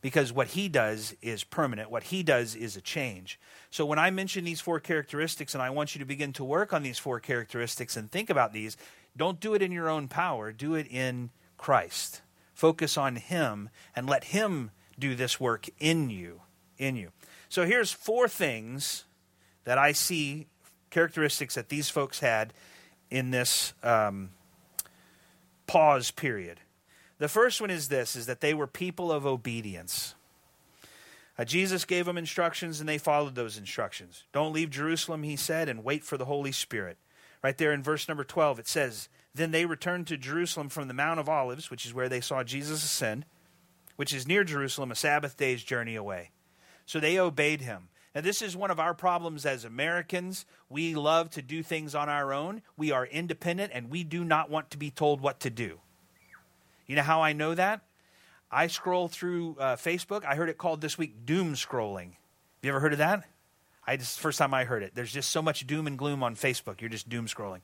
because 0.00 0.32
what 0.32 0.48
he 0.48 0.68
does 0.68 1.14
is 1.22 1.44
permanent. 1.44 1.90
What 1.90 2.04
he 2.04 2.22
does 2.22 2.54
is 2.54 2.76
a 2.76 2.80
change. 2.80 3.38
So 3.70 3.84
when 3.84 3.98
I 3.98 4.10
mention 4.10 4.44
these 4.44 4.60
four 4.60 4.80
characteristics 4.80 5.54
and 5.54 5.62
I 5.62 5.70
want 5.70 5.94
you 5.94 5.98
to 5.98 6.04
begin 6.04 6.32
to 6.34 6.44
work 6.44 6.72
on 6.72 6.82
these 6.82 6.98
four 6.98 7.20
characteristics 7.20 7.96
and 7.96 8.10
think 8.10 8.30
about 8.30 8.52
these, 8.52 8.76
don't 9.16 9.40
do 9.40 9.54
it 9.54 9.62
in 9.62 9.72
your 9.72 9.88
own 9.88 10.08
power, 10.08 10.52
do 10.52 10.74
it 10.74 10.86
in 10.90 11.30
Christ. 11.56 12.22
Focus 12.54 12.96
on 12.96 13.16
him 13.16 13.70
and 13.94 14.08
let 14.08 14.24
him 14.24 14.70
do 14.98 15.14
this 15.14 15.40
work 15.40 15.68
in 15.78 16.10
you, 16.10 16.42
in 16.76 16.96
you. 16.96 17.10
So 17.48 17.64
here's 17.64 17.92
four 17.92 18.28
things 18.28 19.04
that 19.68 19.76
I 19.76 19.92
see 19.92 20.46
characteristics 20.88 21.54
that 21.56 21.68
these 21.68 21.90
folks 21.90 22.20
had 22.20 22.54
in 23.10 23.32
this 23.32 23.74
um, 23.82 24.30
pause 25.66 26.10
period. 26.10 26.60
The 27.18 27.28
first 27.28 27.60
one 27.60 27.68
is 27.68 27.88
this 27.88 28.16
is 28.16 28.24
that 28.24 28.40
they 28.40 28.54
were 28.54 28.66
people 28.66 29.12
of 29.12 29.26
obedience. 29.26 30.14
Uh, 31.38 31.44
Jesus 31.44 31.84
gave 31.84 32.06
them 32.06 32.16
instructions 32.16 32.80
and 32.80 32.88
they 32.88 32.96
followed 32.96 33.34
those 33.34 33.58
instructions. 33.58 34.24
Don't 34.32 34.54
leave 34.54 34.70
Jerusalem, 34.70 35.22
he 35.22 35.36
said, 35.36 35.68
and 35.68 35.84
wait 35.84 36.02
for 36.02 36.16
the 36.16 36.24
Holy 36.24 36.50
Spirit. 36.50 36.96
Right 37.44 37.58
there 37.58 37.74
in 37.74 37.82
verse 37.82 38.08
number 38.08 38.24
12, 38.24 38.60
it 38.60 38.68
says, 38.68 39.10
Then 39.34 39.50
they 39.50 39.66
returned 39.66 40.06
to 40.06 40.16
Jerusalem 40.16 40.70
from 40.70 40.88
the 40.88 40.94
Mount 40.94 41.20
of 41.20 41.28
Olives, 41.28 41.70
which 41.70 41.84
is 41.84 41.92
where 41.92 42.08
they 42.08 42.22
saw 42.22 42.42
Jesus 42.42 42.82
ascend, 42.82 43.26
which 43.96 44.14
is 44.14 44.26
near 44.26 44.44
Jerusalem, 44.44 44.90
a 44.90 44.94
Sabbath 44.94 45.36
day's 45.36 45.62
journey 45.62 45.94
away. 45.94 46.30
So 46.86 47.00
they 47.00 47.18
obeyed 47.18 47.60
him. 47.60 47.90
Now, 48.18 48.22
this 48.22 48.42
is 48.42 48.56
one 48.56 48.72
of 48.72 48.80
our 48.80 48.94
problems 48.94 49.46
as 49.46 49.64
Americans. 49.64 50.44
We 50.68 50.96
love 50.96 51.30
to 51.30 51.40
do 51.40 51.62
things 51.62 51.94
on 51.94 52.08
our 52.08 52.32
own. 52.32 52.62
We 52.76 52.90
are 52.90 53.06
independent 53.06 53.70
and 53.72 53.90
we 53.90 54.02
do 54.02 54.24
not 54.24 54.50
want 54.50 54.72
to 54.72 54.76
be 54.76 54.90
told 54.90 55.20
what 55.20 55.38
to 55.38 55.50
do. 55.50 55.78
You 56.88 56.96
know 56.96 57.02
how 57.02 57.22
I 57.22 57.32
know 57.32 57.54
that? 57.54 57.82
I 58.50 58.66
scroll 58.66 59.06
through 59.06 59.54
uh, 59.60 59.76
Facebook. 59.76 60.24
I 60.24 60.34
heard 60.34 60.48
it 60.48 60.58
called 60.58 60.80
this 60.80 60.98
week 60.98 61.26
doom 61.26 61.54
scrolling. 61.54 62.06
Have 62.06 62.64
you 62.64 62.70
ever 62.70 62.80
heard 62.80 62.90
of 62.90 62.98
that? 62.98 63.22
I 63.86 63.96
just 63.96 64.18
first 64.18 64.40
time 64.40 64.52
I 64.52 64.64
heard 64.64 64.82
it. 64.82 64.96
There's 64.96 65.12
just 65.12 65.30
so 65.30 65.40
much 65.40 65.64
doom 65.64 65.86
and 65.86 65.96
gloom 65.96 66.24
on 66.24 66.34
Facebook. 66.34 66.80
You're 66.80 66.90
just 66.90 67.08
doom 67.08 67.26
scrolling. 67.26 67.60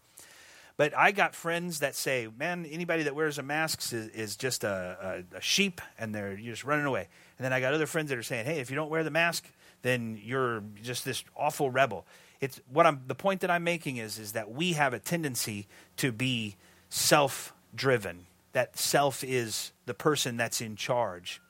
But 0.77 0.97
I 0.97 1.11
got 1.11 1.35
friends 1.35 1.81
that 1.81 1.97
say, 1.97 2.29
"Man, 2.38 2.64
anybody 2.64 3.03
that 3.03 3.17
wears 3.17 3.38
a 3.38 3.43
mask 3.43 3.93
is, 3.93 4.09
is 4.11 4.37
just 4.37 4.62
a, 4.62 5.25
a, 5.35 5.38
a, 5.38 5.40
sheep, 5.40 5.81
and 5.99 6.14
they're 6.14 6.37
just 6.37 6.62
running 6.62 6.85
away." 6.85 7.09
And 7.38 7.45
then 7.45 7.53
I 7.53 7.59
got 7.59 7.75
other 7.75 7.87
friends 7.87 8.11
that 8.11 8.19
are 8.19 8.23
saying, 8.23 8.47
"Hey, 8.47 8.61
if 8.61 8.71
you 8.71 8.77
don't 8.77 8.90
wear 8.90 9.03
the 9.05 9.11
mask, 9.11 9.47
then 9.85 10.18
you're 10.20 10.64
just 10.83 11.05
this 11.05 11.23
awful 11.37 11.70
rebel." 11.70 12.05
It's 12.40 12.61
what 12.68 12.87
I'm. 12.87 13.03
The 13.07 13.14
point 13.14 13.40
that 13.42 13.51
I'm 13.51 13.64
making 13.64 13.99
is 13.99 14.18
is 14.18 14.33
that 14.33 14.51
we 14.51 14.73
have 14.73 14.92
a 14.92 14.99
tendency 14.99 15.68
to 15.99 16.11
be 16.11 16.57
self-driven. 16.88 18.27
That 18.53 18.77
self 18.77 19.23
is 19.23 19.73
the 19.87 19.94
person 19.94 20.37
that's 20.37 20.61
in 20.61 20.75
charge. 20.75 21.40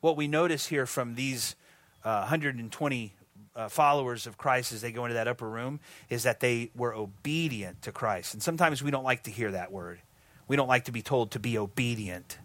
What 0.00 0.16
we 0.16 0.28
notice 0.28 0.66
here 0.66 0.86
from 0.86 1.14
these 1.14 1.56
uh, 2.04 2.18
120 2.20 3.14
uh, 3.56 3.68
followers 3.68 4.26
of 4.26 4.36
Christ 4.36 4.72
as 4.72 4.80
they 4.80 4.92
go 4.92 5.04
into 5.04 5.14
that 5.14 5.28
upper 5.28 5.48
room 5.48 5.80
is 6.08 6.24
that 6.24 6.40
they 6.40 6.70
were 6.76 6.94
obedient 6.94 7.82
to 7.82 7.92
Christ. 7.92 8.34
And 8.34 8.42
sometimes 8.42 8.82
we 8.82 8.90
don't 8.90 9.04
like 9.04 9.24
to 9.24 9.30
hear 9.30 9.52
that 9.52 9.72
word. 9.72 10.00
We 10.46 10.56
don't 10.56 10.68
like 10.68 10.84
to 10.84 10.92
be 10.92 11.02
told 11.02 11.30
to 11.32 11.38
be 11.38 11.56
obedient. 11.56 12.38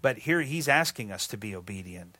But 0.00 0.18
here 0.18 0.40
he's 0.40 0.68
asking 0.68 1.12
us 1.12 1.26
to 1.28 1.36
be 1.36 1.54
obedient. 1.54 2.18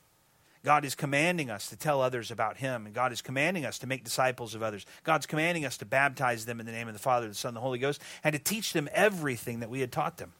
God 0.65 0.85
is 0.85 0.95
commanding 0.95 1.51
us 1.51 1.69
to 1.71 1.77
tell 1.77 2.01
others 2.01 2.31
about 2.31 2.57
him, 2.57 2.87
and 2.87 2.95
God 2.95 3.13
is 3.13 3.21
commanding 3.21 3.65
us 3.65 3.81
to 3.81 3.87
make 3.89 4.05
disciples 4.05 4.55
of 4.55 4.63
others. 4.63 4.87
God's 5.03 5.27
commanding 5.27 5.65
us 5.65 5.77
to 5.79 5.85
baptize 5.85 6.45
them 6.45 6.61
in 6.61 6.67
the 6.67 6.73
name 6.73 6.87
of 6.87 6.95
the 6.95 7.01
Father, 7.01 7.27
the 7.27 7.35
Son, 7.35 7.51
and 7.51 7.57
the 7.57 7.61
Holy 7.61 7.81
Ghost, 7.81 8.01
and 8.23 8.33
to 8.33 8.39
teach 8.39 8.73
them 8.73 8.89
everything 8.93 9.61
that 9.61 9.71
we 9.71 9.81
had 9.81 9.91
taught 9.91 10.19
them. 10.19 10.33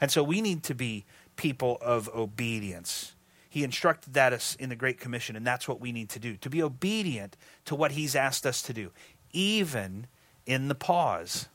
And 0.00 0.10
so 0.10 0.22
we 0.22 0.42
need 0.42 0.64
to 0.64 0.74
be 0.74 1.04
people 1.36 1.78
of 1.80 2.10
obedience. 2.14 3.14
He 3.48 3.64
instructed 3.64 4.14
that 4.14 4.32
us 4.32 4.56
in 4.56 4.68
the 4.68 4.76
Great 4.76 5.00
Commission, 5.00 5.36
and 5.36 5.46
that's 5.46 5.66
what 5.66 5.80
we 5.80 5.90
need 5.90 6.10
to 6.10 6.18
do 6.18 6.36
to 6.38 6.50
be 6.50 6.62
obedient 6.62 7.36
to 7.66 7.74
what 7.74 7.92
He's 7.92 8.14
asked 8.14 8.44
us 8.44 8.60
to 8.62 8.74
do, 8.74 8.90
even 9.32 10.06
in 10.44 10.68
the 10.68 10.74
pause, 10.74 11.48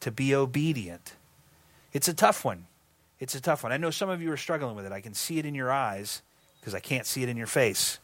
to 0.00 0.10
be 0.10 0.34
obedient. 0.34 1.14
It's 1.92 2.08
a 2.08 2.14
tough 2.14 2.44
one. 2.44 2.66
It's 3.20 3.34
a 3.34 3.40
tough 3.40 3.62
one. 3.62 3.72
I 3.72 3.76
know 3.76 3.90
some 3.90 4.08
of 4.08 4.22
you 4.22 4.32
are 4.32 4.36
struggling 4.36 4.76
with 4.76 4.86
it. 4.86 4.92
I 4.92 5.00
can 5.00 5.12
see 5.12 5.38
it 5.38 5.44
in 5.44 5.54
your 5.54 5.72
eyes 5.72 6.22
because 6.68 6.76
I 6.76 6.86
can't 6.86 7.06
see 7.06 7.22
it 7.22 7.30
in 7.30 7.38
your 7.38 7.46
face. 7.46 7.98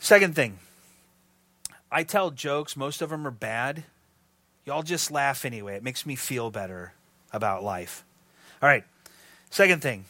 Second 0.00 0.34
thing, 0.34 0.58
I 1.92 2.02
tell 2.02 2.32
jokes, 2.32 2.76
most 2.76 3.02
of 3.02 3.10
them 3.10 3.24
are 3.24 3.30
bad. 3.30 3.84
Y'all 4.66 4.82
just 4.82 5.12
laugh 5.12 5.44
anyway. 5.44 5.76
It 5.76 5.84
makes 5.84 6.04
me 6.04 6.16
feel 6.16 6.50
better 6.50 6.92
about 7.32 7.62
life. 7.62 8.02
All 8.60 8.68
right, 8.68 8.82
second 9.50 9.80
thing 9.80 10.06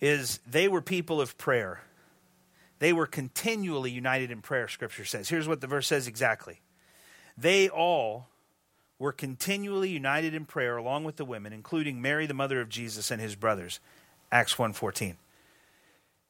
is 0.00 0.40
they 0.50 0.68
were 0.68 0.80
people 0.80 1.20
of 1.20 1.36
prayer. 1.36 1.82
They 2.78 2.94
were 2.94 3.06
continually 3.06 3.90
united 3.90 4.30
in 4.30 4.40
prayer, 4.40 4.68
Scripture 4.68 5.04
says. 5.04 5.28
Here's 5.28 5.46
what 5.46 5.60
the 5.60 5.66
verse 5.66 5.86
says 5.86 6.06
exactly. 6.06 6.60
They 7.36 7.68
all 7.68 8.28
were 8.98 9.12
continually 9.12 9.90
united 9.90 10.32
in 10.32 10.46
prayer 10.46 10.78
along 10.78 11.04
with 11.04 11.16
the 11.16 11.26
women, 11.26 11.52
including 11.52 12.00
Mary, 12.00 12.24
the 12.24 12.32
mother 12.32 12.58
of 12.62 12.70
Jesus, 12.70 13.10
and 13.10 13.20
his 13.20 13.34
brothers. 13.34 13.80
Acts 14.32 14.54
1.14. 14.54 15.16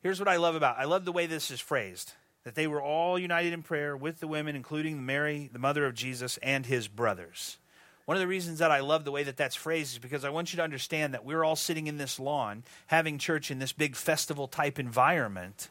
Here's 0.01 0.21
what 0.21 0.29
I 0.29 0.37
love 0.37 0.55
about 0.55 0.79
I 0.79 0.85
love 0.85 1.05
the 1.05 1.13
way 1.13 1.27
this 1.27 1.51
is 1.51 1.61
phrased. 1.61 2.13
That 2.45 2.55
they 2.55 2.67
were 2.67 2.83
all 2.83 3.19
united 3.19 3.53
in 3.53 3.63
prayer 3.63 3.97
with 3.97 4.21
the 4.21 4.29
women, 4.29 4.57
including 4.57 5.05
Mary, 5.05 5.51
the 5.53 5.59
mother 5.59 5.85
of 5.85 5.95
Jesus, 5.95 6.39
and 6.43 6.65
his 6.65 6.89
brothers. 6.89 7.59
One 8.07 8.17
of 8.17 8.23
the 8.23 8.27
reasons 8.27 8.61
that 8.61 8.71
I 8.71 8.81
love 8.81 9.05
the 9.05 9.13
way 9.13 9.23
that 9.25 9.37
that's 9.37 9.55
phrased 9.55 9.93
is 9.93 9.99
because 9.99 10.25
I 10.25 10.31
want 10.31 10.53
you 10.53 10.57
to 10.57 10.63
understand 10.63 11.13
that 11.13 11.27
we're 11.27 11.45
all 11.45 11.57
sitting 11.57 11.89
in 11.89 11.99
this 11.99 12.19
lawn 12.19 12.65
having 12.87 13.19
church 13.19 13.51
in 13.51 13.59
this 13.59 13.73
big 13.73 13.97
festival 13.97 14.49
type 14.49 14.79
environment 14.79 15.69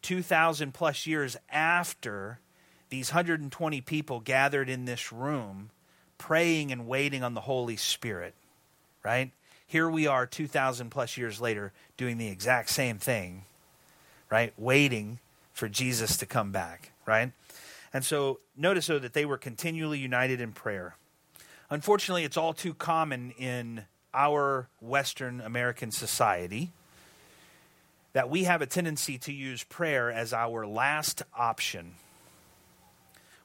2,000 0.00 0.72
plus 0.72 1.06
years 1.06 1.36
after 1.50 2.38
these 2.88 3.10
120 3.10 3.80
people 3.82 4.20
gathered 4.20 4.70
in 4.70 4.84
this 4.84 5.12
room 5.12 5.70
praying 6.16 6.72
and 6.72 6.86
waiting 6.86 7.22
on 7.22 7.34
the 7.34 7.40
Holy 7.42 7.76
Spirit, 7.76 8.34
right? 9.04 9.32
Here 9.66 9.88
we 9.90 10.06
are 10.06 10.26
2,000 10.26 10.90
plus 10.90 11.16
years 11.16 11.40
later 11.40 11.72
doing 11.96 12.18
the 12.18 12.28
exact 12.28 12.70
same 12.70 12.98
thing, 12.98 13.44
right? 14.30 14.52
Waiting 14.56 15.18
for 15.52 15.68
Jesus 15.68 16.16
to 16.18 16.26
come 16.26 16.52
back, 16.52 16.92
right? 17.04 17.32
And 17.92 18.04
so 18.04 18.40
notice, 18.56 18.86
though, 18.86 18.98
that 18.98 19.12
they 19.12 19.24
were 19.24 19.38
continually 19.38 19.98
united 19.98 20.40
in 20.40 20.52
prayer. 20.52 20.96
Unfortunately, 21.68 22.24
it's 22.24 22.36
all 22.36 22.52
too 22.52 22.74
common 22.74 23.32
in 23.32 23.84
our 24.14 24.68
Western 24.80 25.40
American 25.40 25.90
society 25.90 26.70
that 28.12 28.30
we 28.30 28.44
have 28.44 28.62
a 28.62 28.66
tendency 28.66 29.18
to 29.18 29.32
use 29.32 29.62
prayer 29.64 30.10
as 30.10 30.32
our 30.32 30.66
last 30.66 31.22
option. 31.36 31.94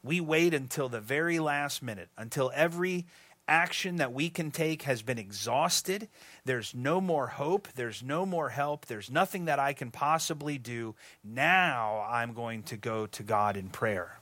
We 0.03 0.21
wait 0.21 0.53
until 0.53 0.87
the 0.87 1.01
very 1.01 1.39
last 1.39 1.83
minute, 1.83 2.09
until 2.17 2.51
every 2.55 3.05
action 3.47 3.97
that 3.97 4.13
we 4.13 4.29
can 4.29 4.51
take 4.51 4.83
has 4.83 5.01
been 5.01 5.17
exhausted. 5.17 6.07
There's 6.45 6.73
no 6.73 7.01
more 7.01 7.27
hope. 7.27 7.67
There's 7.75 8.01
no 8.01 8.25
more 8.25 8.49
help. 8.49 8.85
There's 8.85 9.11
nothing 9.11 9.45
that 9.45 9.59
I 9.59 9.73
can 9.73 9.91
possibly 9.91 10.57
do. 10.57 10.95
Now 11.23 12.05
I'm 12.09 12.33
going 12.33 12.63
to 12.63 12.77
go 12.77 13.07
to 13.07 13.23
God 13.23 13.57
in 13.57 13.69
prayer. 13.69 14.19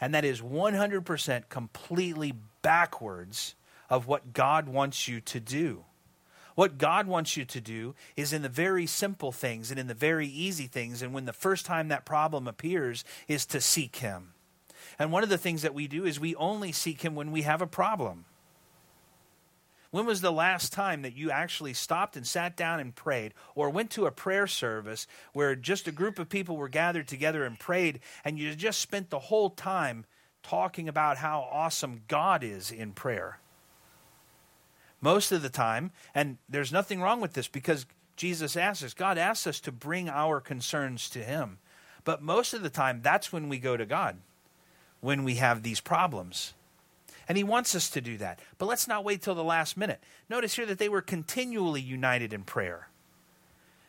And 0.00 0.14
that 0.14 0.24
is 0.24 0.40
100% 0.40 1.48
completely 1.48 2.34
backwards 2.62 3.54
of 3.88 4.06
what 4.06 4.32
God 4.32 4.68
wants 4.68 5.06
you 5.06 5.20
to 5.20 5.38
do. 5.38 5.84
What 6.54 6.78
God 6.78 7.06
wants 7.06 7.36
you 7.36 7.44
to 7.46 7.60
do 7.60 7.94
is 8.16 8.32
in 8.32 8.42
the 8.42 8.48
very 8.48 8.86
simple 8.86 9.32
things 9.32 9.70
and 9.70 9.78
in 9.78 9.86
the 9.86 9.94
very 9.94 10.26
easy 10.26 10.66
things. 10.66 11.02
And 11.02 11.14
when 11.14 11.24
the 11.24 11.32
first 11.32 11.64
time 11.64 11.88
that 11.88 12.04
problem 12.04 12.46
appears, 12.46 13.04
is 13.28 13.46
to 13.46 13.60
seek 13.60 13.96
Him. 13.96 14.34
And 14.98 15.12
one 15.12 15.22
of 15.22 15.28
the 15.28 15.38
things 15.38 15.62
that 15.62 15.74
we 15.74 15.86
do 15.86 16.04
is 16.04 16.18
we 16.20 16.34
only 16.36 16.72
seek 16.72 17.02
Him 17.02 17.14
when 17.14 17.32
we 17.32 17.42
have 17.42 17.62
a 17.62 17.66
problem. 17.66 18.24
When 19.90 20.06
was 20.06 20.22
the 20.22 20.32
last 20.32 20.72
time 20.72 21.02
that 21.02 21.16
you 21.16 21.30
actually 21.30 21.74
stopped 21.74 22.16
and 22.16 22.26
sat 22.26 22.56
down 22.56 22.80
and 22.80 22.94
prayed, 22.94 23.34
or 23.54 23.68
went 23.68 23.90
to 23.90 24.06
a 24.06 24.10
prayer 24.10 24.46
service 24.46 25.06
where 25.34 25.54
just 25.54 25.86
a 25.86 25.92
group 25.92 26.18
of 26.18 26.30
people 26.30 26.56
were 26.56 26.70
gathered 26.70 27.06
together 27.06 27.44
and 27.44 27.58
prayed, 27.58 28.00
and 28.24 28.38
you 28.38 28.54
just 28.54 28.80
spent 28.80 29.10
the 29.10 29.18
whole 29.18 29.50
time 29.50 30.06
talking 30.42 30.88
about 30.88 31.18
how 31.18 31.46
awesome 31.52 32.02
God 32.08 32.42
is 32.42 32.70
in 32.70 32.92
prayer. 32.92 33.38
Most 35.02 35.30
of 35.30 35.42
the 35.42 35.50
time, 35.50 35.90
and 36.14 36.38
there's 36.48 36.72
nothing 36.72 37.02
wrong 37.02 37.20
with 37.20 37.34
this 37.34 37.48
because 37.48 37.84
Jesus 38.16 38.56
asks 38.56 38.84
us, 38.84 38.94
God 38.94 39.18
asks 39.18 39.46
us 39.46 39.60
to 39.60 39.72
bring 39.72 40.08
our 40.08 40.40
concerns 40.40 41.10
to 41.10 41.18
Him. 41.18 41.58
But 42.04 42.22
most 42.22 42.54
of 42.54 42.62
the 42.62 42.70
time, 42.70 43.00
that's 43.02 43.32
when 43.32 43.48
we 43.48 43.58
go 43.58 43.76
to 43.76 43.84
God, 43.84 44.16
when 45.02 45.24
we 45.24 45.34
have 45.34 45.62
these 45.62 45.80
problems. 45.80 46.54
And 47.28 47.36
He 47.36 47.44
wants 47.44 47.74
us 47.74 47.90
to 47.90 48.00
do 48.00 48.16
that. 48.16 48.38
But 48.56 48.66
let's 48.66 48.88
not 48.88 49.04
wait 49.04 49.20
till 49.20 49.34
the 49.34 49.44
last 49.44 49.76
minute. 49.76 50.00
Notice 50.30 50.54
here 50.54 50.64
that 50.64 50.78
they 50.78 50.88
were 50.88 51.02
continually 51.02 51.82
united 51.82 52.32
in 52.32 52.44
prayer. 52.44 52.88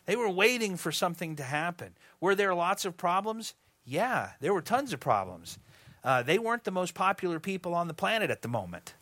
They 0.06 0.18
were 0.18 0.30
waiting 0.30 0.76
for 0.76 0.92
something 0.92 1.38
to 1.38 1.44
happen. 1.44 1.94
Were 2.20 2.36
there 2.36 2.54
lots 2.54 2.84
of 2.84 2.98
problems? 2.98 3.54
Yeah, 3.86 4.32
there 4.42 4.54
were 4.54 4.62
tons 4.62 4.92
of 4.92 5.00
problems. 5.00 5.60
Uh, 6.04 6.24
they 6.24 6.38
weren't 6.38 6.66
the 6.66 6.72
most 6.72 6.94
popular 6.94 7.40
people 7.40 7.74
on 7.74 7.88
the 7.88 7.94
planet 7.94 8.30
at 8.30 8.42
the 8.42 8.48
moment, 8.50 8.94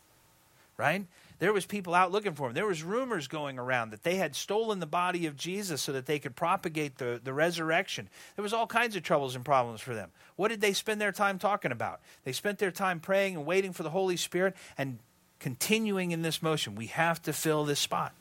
right? 0.76 1.04
There 1.42 1.52
was 1.52 1.66
people 1.66 1.92
out 1.92 2.12
looking 2.12 2.34
for 2.34 2.46
him. 2.46 2.54
There 2.54 2.68
was 2.68 2.84
rumors 2.84 3.26
going 3.26 3.58
around 3.58 3.90
that 3.90 4.04
they 4.04 4.14
had 4.14 4.36
stolen 4.36 4.78
the 4.78 4.86
body 4.86 5.26
of 5.26 5.36
Jesus 5.36 5.82
so 5.82 5.90
that 5.90 6.06
they 6.06 6.20
could 6.20 6.36
propagate 6.36 6.98
the, 6.98 7.20
the 7.20 7.32
resurrection. 7.32 8.08
There 8.36 8.44
was 8.44 8.52
all 8.52 8.68
kinds 8.68 8.94
of 8.94 9.02
troubles 9.02 9.34
and 9.34 9.44
problems 9.44 9.80
for 9.80 9.92
them. 9.92 10.12
What 10.36 10.50
did 10.50 10.60
they 10.60 10.72
spend 10.72 11.00
their 11.00 11.10
time 11.10 11.40
talking 11.40 11.72
about? 11.72 12.00
They 12.22 12.30
spent 12.30 12.60
their 12.60 12.70
time 12.70 13.00
praying 13.00 13.34
and 13.34 13.44
waiting 13.44 13.72
for 13.72 13.82
the 13.82 13.90
Holy 13.90 14.16
Spirit 14.16 14.54
and 14.78 15.00
continuing 15.40 16.12
in 16.12 16.22
this 16.22 16.42
motion. 16.42 16.76
We 16.76 16.86
have 16.86 17.20
to 17.22 17.32
fill 17.32 17.64
this 17.64 17.80
spot. 17.80 18.12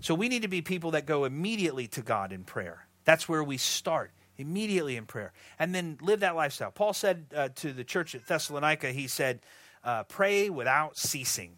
So 0.00 0.16
we 0.16 0.28
need 0.28 0.42
to 0.42 0.48
be 0.48 0.62
people 0.62 0.90
that 0.90 1.06
go 1.06 1.26
immediately 1.26 1.86
to 1.86 2.02
God 2.02 2.32
in 2.32 2.42
prayer. 2.42 2.86
That's 3.04 3.28
where 3.28 3.44
we 3.44 3.56
start 3.56 4.10
immediately 4.36 4.96
in 4.96 5.06
prayer, 5.06 5.32
and 5.60 5.72
then 5.72 5.96
live 6.02 6.18
that 6.18 6.34
lifestyle. 6.34 6.72
Paul 6.72 6.92
said 6.92 7.26
uh, 7.36 7.50
to 7.54 7.72
the 7.72 7.84
church 7.84 8.16
at 8.16 8.26
Thessalonica, 8.26 8.90
he 8.90 9.06
said, 9.06 9.38
uh, 9.84 10.04
pray 10.04 10.50
without 10.50 10.96
ceasing. 10.96 11.56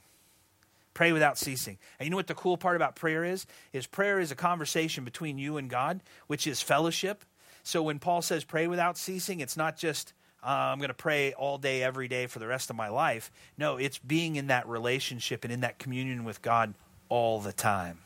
Pray 0.94 1.12
without 1.12 1.38
ceasing. 1.38 1.78
And 1.98 2.06
you 2.06 2.10
know 2.10 2.16
what 2.16 2.26
the 2.26 2.34
cool 2.34 2.56
part 2.56 2.76
about 2.76 2.96
prayer 2.96 3.24
is? 3.24 3.46
Is 3.72 3.86
prayer 3.86 4.18
is 4.18 4.30
a 4.30 4.34
conversation 4.34 5.04
between 5.04 5.38
you 5.38 5.58
and 5.58 5.68
God, 5.68 6.00
which 6.26 6.46
is 6.46 6.62
fellowship. 6.62 7.24
So 7.62 7.82
when 7.82 7.98
Paul 7.98 8.22
says 8.22 8.44
pray 8.44 8.66
without 8.66 8.96
ceasing, 8.96 9.40
it's 9.40 9.56
not 9.56 9.76
just 9.76 10.14
uh, 10.42 10.48
I'm 10.48 10.78
going 10.78 10.88
to 10.88 10.94
pray 10.94 11.32
all 11.32 11.58
day, 11.58 11.82
every 11.82 12.06
day 12.06 12.28
for 12.28 12.38
the 12.38 12.46
rest 12.46 12.70
of 12.70 12.76
my 12.76 12.88
life. 12.88 13.32
No, 13.58 13.78
it's 13.78 13.98
being 13.98 14.36
in 14.36 14.46
that 14.46 14.68
relationship 14.68 15.44
and 15.44 15.52
in 15.52 15.60
that 15.60 15.78
communion 15.78 16.24
with 16.24 16.40
God 16.40 16.74
all 17.08 17.40
the 17.40 17.52
time. 17.52 17.98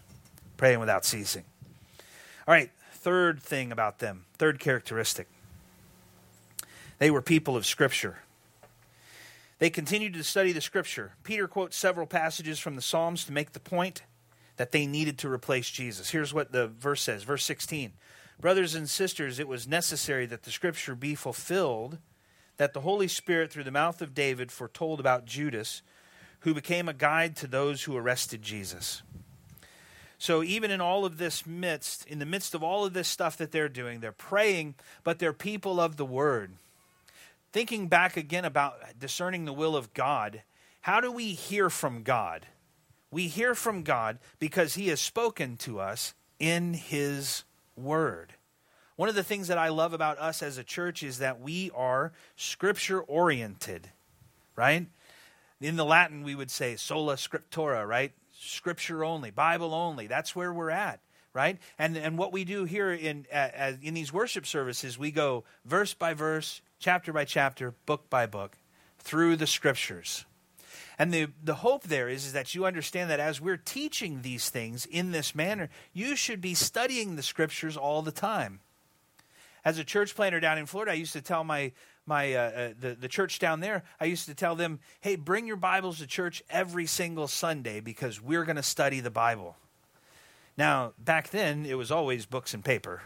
Praying 0.57 0.81
without 0.81 1.05
ceasing. 1.05 1.45
All 2.49 2.55
right, 2.55 2.71
third 2.93 3.43
thing 3.43 3.73
about 3.73 3.99
them, 3.99 4.25
third 4.39 4.59
characteristic. 4.59 5.29
They 6.99 7.11
were 7.11 7.23
people 7.23 7.57
of 7.57 7.67
Scripture. 7.67 8.21
They 9.61 9.70
continued 9.70 10.14
to 10.14 10.25
study 10.25 10.53
the 10.53 10.61
Scripture. 10.61 11.12
Peter 11.23 11.46
quotes 11.46 11.77
several 11.77 12.07
passages 12.07 12.59
from 12.59 12.75
the 12.77 12.83
Psalms 12.83 13.25
to 13.27 13.33
make 13.33 13.53
the 13.53 13.61
point 13.61 14.03
that 14.57 14.73
they 14.73 14.87
needed 14.87 15.18
to 15.18 15.31
replace 15.31 15.70
Jesus. 15.70 16.11
Here's 16.11 16.35
what 16.35 16.51
the 16.51 16.66
verse 16.66 17.03
says, 17.03 17.23
verse 17.23 17.44
16. 17.44 17.92
Brothers 18.40 18.75
and 18.75 18.88
sisters, 18.88 19.38
it 19.38 19.46
was 19.46 19.68
necessary 19.68 20.27
that 20.27 20.42
the 20.42 20.51
scripture 20.51 20.94
be 20.94 21.14
fulfilled 21.14 21.99
that 22.57 22.75
the 22.75 22.81
Holy 22.81 23.09
Spirit, 23.09 23.51
through 23.51 23.64
the 23.64 23.70
mouth 23.70 24.03
of 24.03 24.12
David, 24.14 24.53
foretold 24.53 25.01
about 25.01 25.25
Judas, 25.25 25.81
who 26.40 26.53
became 26.53 26.90
a 26.90 26.92
guide 26.92 27.35
to 27.37 27.46
those 27.46 27.85
who 27.85 27.96
arrested 27.96 28.42
Jesus. 28.42 29.03
So, 30.18 30.42
even 30.42 30.70
in 30.70 30.79
all 30.79 31.07
of 31.07 31.16
this 31.16 31.46
midst, 31.46 32.07
in 32.07 32.18
the 32.18 32.27
midst 32.27 32.55
of 32.55 32.62
all 32.62 32.85
of 32.85 32.92
this 32.92 33.09
stuff 33.09 33.38
that 33.38 33.51
they're 33.51 33.70
doing, 33.70 34.01
they're 34.01 34.12
praying, 34.12 34.75
but 35.05 35.18
they're 35.18 35.33
people 35.33 35.81
of 35.81 35.96
the 35.96 36.05
word. 36.05 36.53
Thinking 37.53 37.89
back 37.89 38.17
again 38.17 38.45
about 38.45 38.79
discerning 38.99 39.45
the 39.45 39.53
will 39.53 39.75
of 39.75 39.93
God, 39.93 40.43
how 40.83 41.01
do 41.01 41.11
we 41.11 41.33
hear 41.33 41.69
from 41.69 42.03
God? 42.03 42.47
We 43.11 43.27
hear 43.27 43.55
from 43.55 43.83
God 43.83 44.19
because 44.39 44.75
He 44.75 44.89
has 44.89 45.01
spoken 45.01 45.57
to 45.59 45.81
us 45.81 46.15
in 46.39 46.75
His 46.75 47.45
Word. 47.77 48.35
One 48.95 49.09
of 49.09 49.15
the 49.15 49.25
things 49.25 49.49
that 49.49 49.59
I 49.59 49.71
love 49.71 49.95
about 49.95 50.19
us 50.19 50.43
as 50.43 50.59
a 50.59 50.65
church 50.65 51.03
is 51.03 51.19
that 51.19 51.41
we 51.41 51.71
are 51.75 52.13
scripture 52.37 53.01
oriented, 53.01 53.89
right? 54.55 54.87
In 55.61 55.77
the 55.77 55.85
Latin, 55.85 56.23
we 56.23 56.35
would 56.35 56.51
say 56.51 56.77
sola 56.77 57.17
scriptura, 57.17 57.87
right? 57.87 58.13
Scripture 58.39 59.03
only, 59.03 59.31
Bible 59.31 59.75
only. 59.75 60.07
That's 60.07 60.37
where 60.37 60.53
we're 60.53 60.71
at, 60.71 61.01
right? 61.33 61.59
And 61.79 61.97
and 61.97 62.17
what 62.17 62.33
we 62.33 62.45
do 62.45 62.65
here 62.65 62.93
in 62.93 63.27
uh, 63.33 63.73
in 63.83 63.95
these 63.95 64.13
worship 64.13 64.47
services, 64.47 64.99
we 64.99 65.11
go 65.11 65.45
verse 65.65 65.95
by 65.95 66.15
verse, 66.15 66.61
chapter 66.81 67.12
by 67.12 67.25
chapter, 67.25 67.75
book 67.87 68.11
by 68.11 68.27
book, 68.27 68.57
through 68.99 69.37
the 69.37 69.47
scriptures. 69.47 70.25
And 70.99 71.14
the, 71.14 71.29
the 71.43 71.55
hope 71.55 71.85
there 71.85 72.09
is, 72.09 72.27
is 72.27 72.33
that 72.33 72.55
you 72.55 72.66
understand 72.66 73.11
that 73.11 73.21
as 73.21 73.40
we're 73.40 73.57
teaching 73.57 74.23
these 74.23 74.51
things 74.51 74.87
in 74.87 75.12
this 75.12 75.35
manner, 75.35 75.71
you 75.93 76.16
should 76.16 76.40
be 76.40 76.55
studying 76.55 77.16
the 77.16 77.23
scriptures 77.23 77.77
all 77.77 78.03
the 78.03 78.12
time. 78.12 78.61
As 79.64 79.79
a 79.79 79.85
church 79.85 80.14
planter 80.14 80.40
down 80.40 80.59
in 80.59 80.66
Florida, 80.66 80.93
I 80.93 80.95
used 80.95 81.12
to 81.12 81.23
tell 81.23 81.45
my 81.45 81.73
my 82.07 82.33
uh, 82.33 82.40
uh, 82.40 82.73
the 82.81 82.95
the 82.95 83.09
church 83.09 83.38
down 83.38 83.61
there. 83.61 83.85
I 84.01 84.07
used 84.07 84.25
to 84.27 84.35
tell 84.35 84.57
them, 84.57 84.81
"Hey, 85.03 85.16
bring 85.16 85.47
your 85.47 85.57
Bibles 85.57 85.99
to 85.99 86.07
church 86.07 86.43
every 86.49 86.87
single 86.87 87.29
Sunday 87.29 87.81
because 87.81 88.23
we're 88.23 88.45
going 88.45 88.57
to 88.57 88.62
study 88.62 89.01
the 89.01 89.11
Bible." 89.11 89.57
Now, 90.57 90.95
back 90.99 91.29
then, 91.29 91.66
it 91.66 91.77
was 91.77 91.90
always 91.90 92.25
books 92.25 92.55
and 92.55 92.64
paper. 92.64 93.03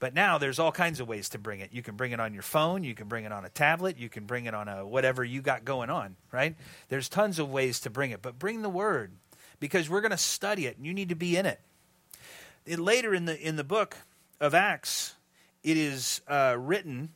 But 0.00 0.14
now 0.14 0.38
there's 0.38 0.58
all 0.58 0.72
kinds 0.72 0.98
of 0.98 1.06
ways 1.06 1.28
to 1.28 1.38
bring 1.38 1.60
it. 1.60 1.72
You 1.72 1.82
can 1.82 1.94
bring 1.94 2.12
it 2.12 2.20
on 2.20 2.32
your 2.32 2.42
phone, 2.42 2.82
you 2.82 2.94
can 2.94 3.06
bring 3.06 3.26
it 3.26 3.32
on 3.32 3.44
a 3.44 3.50
tablet, 3.50 3.98
you 3.98 4.08
can 4.08 4.24
bring 4.24 4.46
it 4.46 4.54
on 4.54 4.66
a 4.66 4.84
whatever 4.84 5.22
you 5.22 5.42
got 5.42 5.64
going 5.64 5.90
on, 5.90 6.16
right? 6.32 6.56
There's 6.88 7.08
tons 7.08 7.38
of 7.38 7.50
ways 7.50 7.80
to 7.80 7.90
bring 7.90 8.10
it, 8.10 8.22
but 8.22 8.38
bring 8.38 8.62
the 8.62 8.70
word 8.70 9.12
because 9.60 9.90
we're 9.90 10.00
going 10.00 10.10
to 10.10 10.16
study 10.16 10.66
it 10.66 10.78
and 10.78 10.86
you 10.86 10.94
need 10.94 11.10
to 11.10 11.14
be 11.14 11.36
in 11.36 11.44
it. 11.44 11.60
it. 12.64 12.78
Later 12.78 13.14
in 13.14 13.26
the 13.26 13.38
in 13.38 13.56
the 13.56 13.64
book 13.64 13.98
of 14.40 14.54
Acts, 14.54 15.14
it 15.62 15.76
is 15.76 16.22
uh, 16.26 16.56
written 16.58 17.10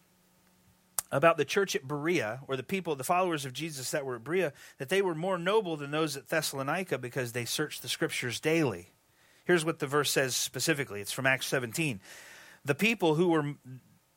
about 1.11 1.39
the 1.39 1.45
church 1.45 1.75
at 1.75 1.87
Berea, 1.87 2.41
or 2.49 2.57
the 2.57 2.63
people, 2.63 2.97
the 2.97 3.05
followers 3.05 3.45
of 3.47 3.53
Jesus 3.53 3.93
that 3.93 4.05
were 4.05 4.17
at 4.17 4.25
Berea, 4.25 4.53
that 4.79 4.89
they 4.89 5.01
were 5.01 5.15
more 5.15 5.39
noble 5.39 5.77
than 5.77 5.91
those 5.91 6.17
at 6.17 6.29
Thessalonica 6.29 6.99
because 6.99 7.33
they 7.33 7.45
searched 7.45 7.83
the 7.83 7.89
scriptures 7.89 8.41
daily. 8.41 8.91
Here's 9.45 9.65
what 9.65 9.79
the 9.79 9.87
verse 9.87 10.11
says 10.11 10.35
specifically. 10.35 11.01
It's 11.01 11.13
from 11.13 11.27
Acts 11.27 11.47
17. 11.47 12.01
The 12.65 12.75
people 12.75 13.15
who 13.15 13.29
were 13.29 13.55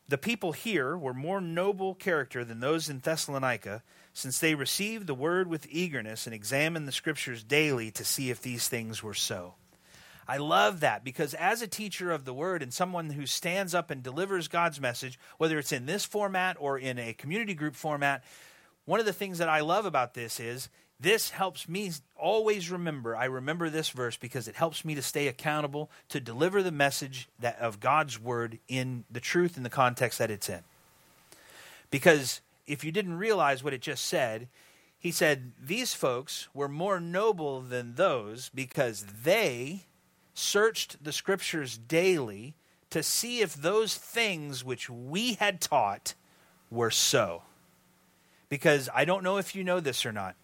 the 0.10 0.18
people 0.18 0.54
here 0.54 0.98
were 0.98 1.14
more 1.14 1.42
noble 1.42 1.94
character 1.94 2.46
than 2.46 2.62
those 2.62 2.90
in 2.90 3.00
Thessalonica, 3.00 3.84
since 4.14 4.40
they 4.40 4.56
received 4.56 5.06
the 5.06 5.14
word 5.14 5.50
with 5.50 5.68
eagerness 5.70 6.26
and 6.26 6.34
examined 6.34 6.88
the 6.88 6.94
scriptures 6.94 7.44
daily 7.44 7.92
to 7.92 8.06
see 8.06 8.30
if 8.30 8.42
these 8.42 8.70
things 8.70 9.04
were 9.04 9.14
so. 9.14 9.56
I 10.26 10.38
love 10.38 10.82
that 10.82 11.04
because 11.04 11.34
as 11.34 11.62
a 11.62 11.68
teacher 11.68 12.12
of 12.12 12.26
the 12.26 12.34
word 12.34 12.62
and 12.62 12.74
someone 12.74 13.10
who 13.10 13.26
stands 13.26 13.74
up 13.74 13.92
and 13.92 14.04
delivers 14.04 14.48
God's 14.48 14.80
message, 14.80 15.20
whether 15.38 15.58
it's 15.58 15.72
in 15.72 15.86
this 15.86 16.06
format 16.06 16.58
or 16.60 16.78
in 16.78 17.00
a 17.00 17.14
community 17.14 17.54
group 17.54 17.76
format, 17.76 18.24
one 18.86 19.00
of 19.00 19.06
the 19.06 19.14
things 19.14 19.38
that 19.38 19.50
I 19.50 19.62
love 19.62 19.86
about 19.86 20.14
this 20.14 20.40
is 20.40 20.70
this 21.00 21.30
helps 21.30 21.70
me 21.70 21.92
always 22.16 22.72
remember. 22.72 23.16
I 23.16 23.26
remember 23.26 23.70
this 23.70 23.90
verse 23.90 24.18
because 24.18 24.48
it 24.48 24.56
helps 24.56 24.84
me 24.84 24.96
to 24.96 25.02
stay 25.02 25.28
accountable 25.28 25.92
to 26.10 26.20
deliver 26.20 26.64
the 26.64 26.72
message 26.72 27.30
that 27.40 27.60
of 27.60 27.80
God's 27.80 28.20
word 28.20 28.58
in 28.68 29.04
the 29.12 29.20
truth 29.20 29.58
in 29.58 29.64
the 29.64 29.70
context 29.70 30.18
that 30.18 30.32
it's 30.32 30.50
in. 30.50 30.62
Because 31.92 32.42
if 32.66 32.84
you 32.84 32.92
didn't 32.92 33.18
realize 33.18 33.64
what 33.64 33.74
it 33.74 33.82
just 33.82 34.06
said, 34.06 34.48
he 34.98 35.12
said 35.12 35.52
these 35.62 35.94
folks 35.94 36.48
were 36.54 36.68
more 36.68 37.00
noble 37.00 37.62
than 37.62 37.94
those 37.96 38.50
because 38.50 39.06
they 39.24 39.86
searched 40.34 41.04
the 41.04 41.14
scriptures 41.14 41.78
daily 41.78 42.56
to 42.90 43.04
see 43.04 43.42
if 43.42 43.54
those 43.54 43.96
things 43.96 44.64
which 44.64 44.90
we 44.90 45.34
had 45.34 45.62
taught 45.62 46.16
were 46.72 46.92
so. 46.92 47.44
Because 48.50 48.90
I 48.96 49.06
don't 49.06 49.24
know 49.24 49.38
if 49.38 49.56
you 49.56 49.64
know 49.64 49.80
this 49.80 50.06
or 50.06 50.12
not. 50.12 50.36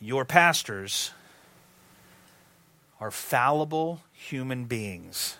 Your 0.00 0.24
pastors 0.24 1.12
are 3.00 3.10
fallible 3.10 4.02
human 4.12 4.64
beings. 4.64 5.36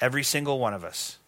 Every 0.00 0.22
single 0.22 0.58
one 0.58 0.74
of 0.74 0.84
us. 0.84 1.18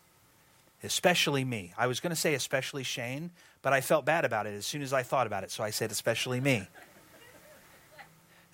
Especially 0.82 1.44
me. 1.44 1.72
I 1.76 1.86
was 1.86 2.00
going 2.00 2.10
to 2.10 2.16
say 2.16 2.34
especially 2.34 2.84
Shane, 2.84 3.30
but 3.62 3.72
I 3.72 3.80
felt 3.80 4.04
bad 4.04 4.24
about 4.24 4.46
it 4.46 4.54
as 4.54 4.66
soon 4.66 4.82
as 4.82 4.92
I 4.92 5.02
thought 5.02 5.26
about 5.26 5.42
it, 5.42 5.50
so 5.50 5.64
I 5.64 5.70
said 5.70 5.90
especially 5.90 6.40
me. 6.40 6.68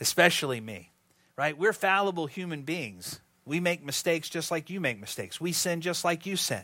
especially 0.01 0.61
me 0.61 0.91
right? 1.37 1.57
We're 1.57 1.73
fallible 1.73 2.27
human 2.27 2.63
beings. 2.63 3.21
We 3.45 3.61
make 3.61 3.85
mistakes 3.85 4.29
just 4.29 4.51
like 4.51 4.71
you 4.71 4.81
make 4.81 5.01
mistakes. 5.01 5.41
We 5.41 5.53
sin 5.53 5.81
just 5.81 6.05
like 6.05 6.27
you 6.27 6.37
sin. 6.37 6.63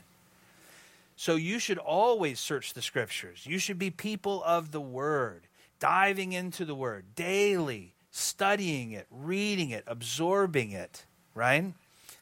So 1.16 1.37
you 1.37 1.59
should 1.59 1.78
always 1.78 2.40
search 2.40 2.72
the 2.72 2.80
scriptures. 2.80 3.44
You 3.44 3.59
should 3.59 3.78
be 3.78 3.90
people 3.90 4.42
of 4.44 4.70
the 4.72 4.80
word, 4.80 5.42
diving 5.81 6.33
into 6.33 6.64
the 6.64 6.75
word 6.75 7.05
daily, 7.16 7.93
studying 8.12 8.93
it, 8.93 9.07
reading 9.11 9.71
it, 9.71 9.83
absorbing 9.87 10.71
it, 10.71 11.05
right? 11.35 11.73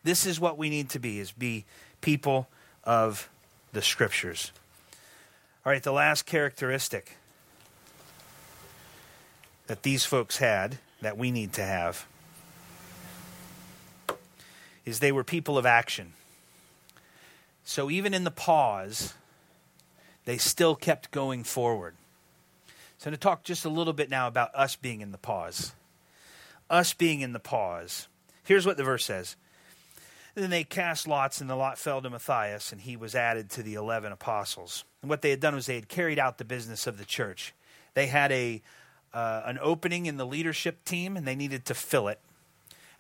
This 0.03 0.25
is 0.25 0.41
what 0.41 0.57
we 0.57 0.71
need 0.71 0.89
to 0.91 0.99
be 0.99 1.19
is 1.19 1.33
be 1.33 1.67
people 2.01 2.49
of 2.85 3.29
the 3.73 3.83
scriptures. 3.83 4.53
All 5.67 5.73
right, 5.73 5.83
the 5.83 5.93
last 5.93 6.25
characteristic 6.25 7.17
that 9.67 9.83
these 9.83 10.05
folks 10.05 10.39
had 10.39 10.79
that 11.03 11.19
we 11.19 11.31
need 11.31 11.53
to 11.55 11.63
have 11.63 12.07
is 14.87 15.01
they 15.01 15.13
were 15.13 15.25
people 15.25 15.59
of 15.59 15.67
action. 15.67 16.15
So 17.65 17.91
even 17.91 18.15
in 18.15 18.25
the 18.25 18.31
pause, 18.31 19.13
they 20.25 20.39
still 20.39 20.75
kept 20.75 21.11
going 21.11 21.45
forward. 21.45 21.95
So, 22.99 23.11
to 23.11 23.17
talk 23.17 23.45
just 23.45 23.65
a 23.65 23.69
little 23.69 23.93
bit 23.93 24.11
now 24.11 24.27
about 24.27 24.55
us 24.55 24.77
being 24.77 25.01
in 25.01 25.13
the 25.13 25.19
pause. 25.19 25.73
Us 26.69 26.93
being 26.93 27.21
in 27.21 27.33
the 27.33 27.39
pause. 27.39 28.09
Here's 28.45 28.67
what 28.67 28.77
the 28.77 28.85
verse 28.85 29.05
says. 29.05 29.37
then 30.35 30.51
they 30.51 30.65
cast 30.65 31.07
lots, 31.07 31.41
and 31.41 31.49
the 31.49 31.57
lot 31.57 31.79
fell 31.79 32.03
to 32.03 32.11
Matthias, 32.11 32.73
and 32.73 32.81
he 32.81 32.97
was 32.97 33.15
added 33.15 33.51
to 33.51 33.63
the 33.63 33.75
eleven 33.75 34.13
apostles. 34.13 34.85
And 35.01 35.09
what 35.09 35.23
they 35.23 35.31
had 35.31 35.41
done 35.41 35.55
was 35.55 35.67
they 35.67 35.77
had 35.77 35.89
carried 35.89 36.19
out 36.19 36.39
the 36.39 36.45
business 36.45 36.87
of 36.87 36.99
the 36.99 37.05
church. 37.05 37.55
They 37.95 38.07
had 38.07 38.33
a 38.33 38.63
uh, 39.15 39.43
an 39.45 39.59
opening 39.63 40.07
in 40.07 40.17
the 40.17 40.27
leadership 40.27 40.85
team, 40.85 41.17
and 41.17 41.27
they 41.27 41.37
needed 41.37 41.65
to 41.67 41.75
fill 41.75 42.09
it. 42.09 42.21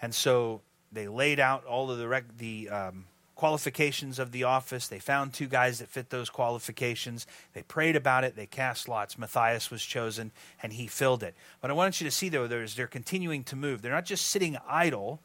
And 0.00 0.14
so 0.14 0.62
they 0.92 1.08
laid 1.08 1.40
out 1.40 1.64
all 1.64 1.90
of 1.90 1.98
the 1.98 2.08
rec- 2.08 2.38
the 2.38 2.68
um, 2.68 3.04
qualifications 3.38 4.18
of 4.18 4.32
the 4.32 4.42
office. 4.42 4.88
They 4.88 4.98
found 4.98 5.32
two 5.32 5.46
guys 5.46 5.78
that 5.78 5.88
fit 5.88 6.10
those 6.10 6.28
qualifications. 6.28 7.24
They 7.52 7.62
prayed 7.62 7.94
about 7.94 8.24
it. 8.24 8.34
They 8.34 8.46
cast 8.46 8.88
lots. 8.88 9.16
Matthias 9.16 9.70
was 9.70 9.84
chosen, 9.84 10.32
and 10.60 10.72
he 10.72 10.88
filled 10.88 11.22
it. 11.22 11.36
But 11.60 11.70
I 11.70 11.74
want 11.74 12.00
you 12.00 12.04
to 12.04 12.10
see, 12.10 12.28
though, 12.28 12.48
there's, 12.48 12.74
they're 12.74 12.88
continuing 12.88 13.44
to 13.44 13.54
move. 13.54 13.80
They're 13.80 13.92
not 13.92 14.06
just 14.06 14.26
sitting 14.26 14.58
idle, 14.68 15.20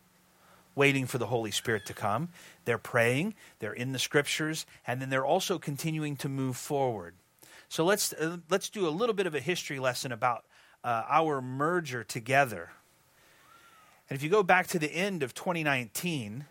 waiting 0.76 1.08
for 1.08 1.18
the 1.18 1.26
Holy 1.26 1.50
Spirit 1.50 1.88
to 1.88 1.96
come. 1.96 2.30
They're 2.66 2.78
praying. 2.78 3.34
They're 3.58 3.74
in 3.74 3.94
the 3.94 4.00
Scriptures, 4.00 4.68
and 4.86 5.02
then 5.02 5.10
they're 5.10 5.26
also 5.26 5.58
continuing 5.58 6.16
to 6.18 6.30
move 6.30 6.56
forward. 6.56 7.16
So 7.68 7.84
let's 7.84 8.14
uh, 8.14 8.38
let's 8.48 8.70
do 8.70 8.88
a 8.88 8.92
little 8.92 9.16
bit 9.16 9.26
of 9.26 9.34
a 9.34 9.40
history 9.40 9.80
lesson 9.80 10.12
about 10.12 10.46
uh, 10.84 11.04
our 11.10 11.42
merger 11.42 12.04
together 12.04 12.70
and 14.10 14.18
if 14.20 14.24
you 14.24 14.30
go 14.30 14.44
back 14.44 14.68
to 14.68 14.80
the 14.80 14.94
end 14.94 15.24
of 15.24 15.34
2019, 15.34 16.46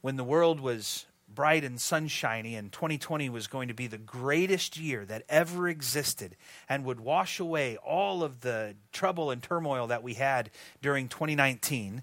when 0.00 0.16
the 0.16 0.24
world 0.24 0.60
was 0.60 1.06
bright 1.32 1.62
and 1.62 1.80
sunshiny, 1.80 2.54
and 2.56 2.72
2020 2.72 3.28
was 3.28 3.46
going 3.46 3.68
to 3.68 3.74
be 3.74 3.86
the 3.86 3.98
greatest 3.98 4.76
year 4.76 5.04
that 5.04 5.22
ever 5.28 5.68
existed 5.68 6.36
and 6.68 6.84
would 6.84 7.00
wash 7.00 7.38
away 7.38 7.76
all 7.76 8.22
of 8.22 8.40
the 8.40 8.74
trouble 8.92 9.30
and 9.30 9.42
turmoil 9.42 9.86
that 9.86 10.02
we 10.02 10.14
had 10.14 10.50
during 10.80 11.08
2019, 11.08 12.02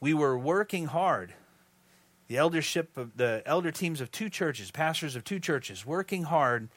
we 0.00 0.14
were 0.14 0.38
working 0.38 0.86
hard. 0.86 1.34
The 2.28 2.36
eldership 2.36 2.96
of 2.96 3.16
the 3.16 3.42
elder 3.46 3.72
teams 3.72 4.00
of 4.00 4.12
two 4.12 4.28
churches, 4.28 4.70
pastors 4.70 5.16
of 5.16 5.24
two 5.24 5.40
churches, 5.40 5.84
working 5.84 6.24
hard 6.24 6.68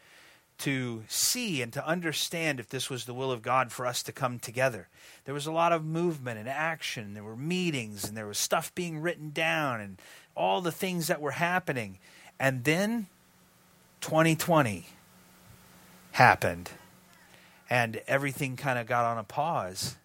to 0.59 1.03
see 1.07 1.61
and 1.61 1.73
to 1.73 1.85
understand 1.85 2.59
if 2.59 2.69
this 2.69 2.89
was 2.89 3.05
the 3.05 3.13
will 3.13 3.31
of 3.31 3.41
God 3.41 3.71
for 3.71 3.85
us 3.85 4.03
to 4.03 4.11
come 4.11 4.39
together. 4.39 4.87
There 5.25 5.33
was 5.33 5.45
a 5.45 5.51
lot 5.51 5.71
of 5.71 5.83
movement 5.83 6.39
and 6.39 6.47
action. 6.47 7.13
There 7.13 7.23
were 7.23 7.35
meetings 7.35 8.05
and 8.07 8.15
there 8.15 8.27
was 8.27 8.37
stuff 8.37 8.73
being 8.75 8.99
written 8.99 9.31
down 9.31 9.81
and 9.81 10.01
all 10.35 10.61
the 10.61 10.71
things 10.71 11.07
that 11.07 11.21
were 11.21 11.31
happening. 11.31 11.97
And 12.39 12.63
then 12.63 13.07
2020 14.01 14.85
happened 16.11 16.69
and 17.69 18.01
everything 18.07 18.55
kind 18.55 18.77
of 18.77 18.85
got 18.85 19.05
on 19.05 19.17
a 19.17 19.23
pause. 19.23 19.95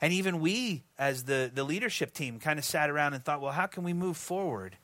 And 0.00 0.12
even 0.12 0.40
we, 0.40 0.82
as 0.98 1.24
the, 1.24 1.50
the 1.52 1.64
leadership 1.64 2.12
team, 2.12 2.38
kind 2.38 2.58
of 2.58 2.64
sat 2.64 2.90
around 2.90 3.14
and 3.14 3.24
thought, 3.24 3.40
well, 3.40 3.52
how 3.52 3.66
can 3.66 3.84
we 3.84 3.92
move 3.92 4.16
forward 4.16 4.76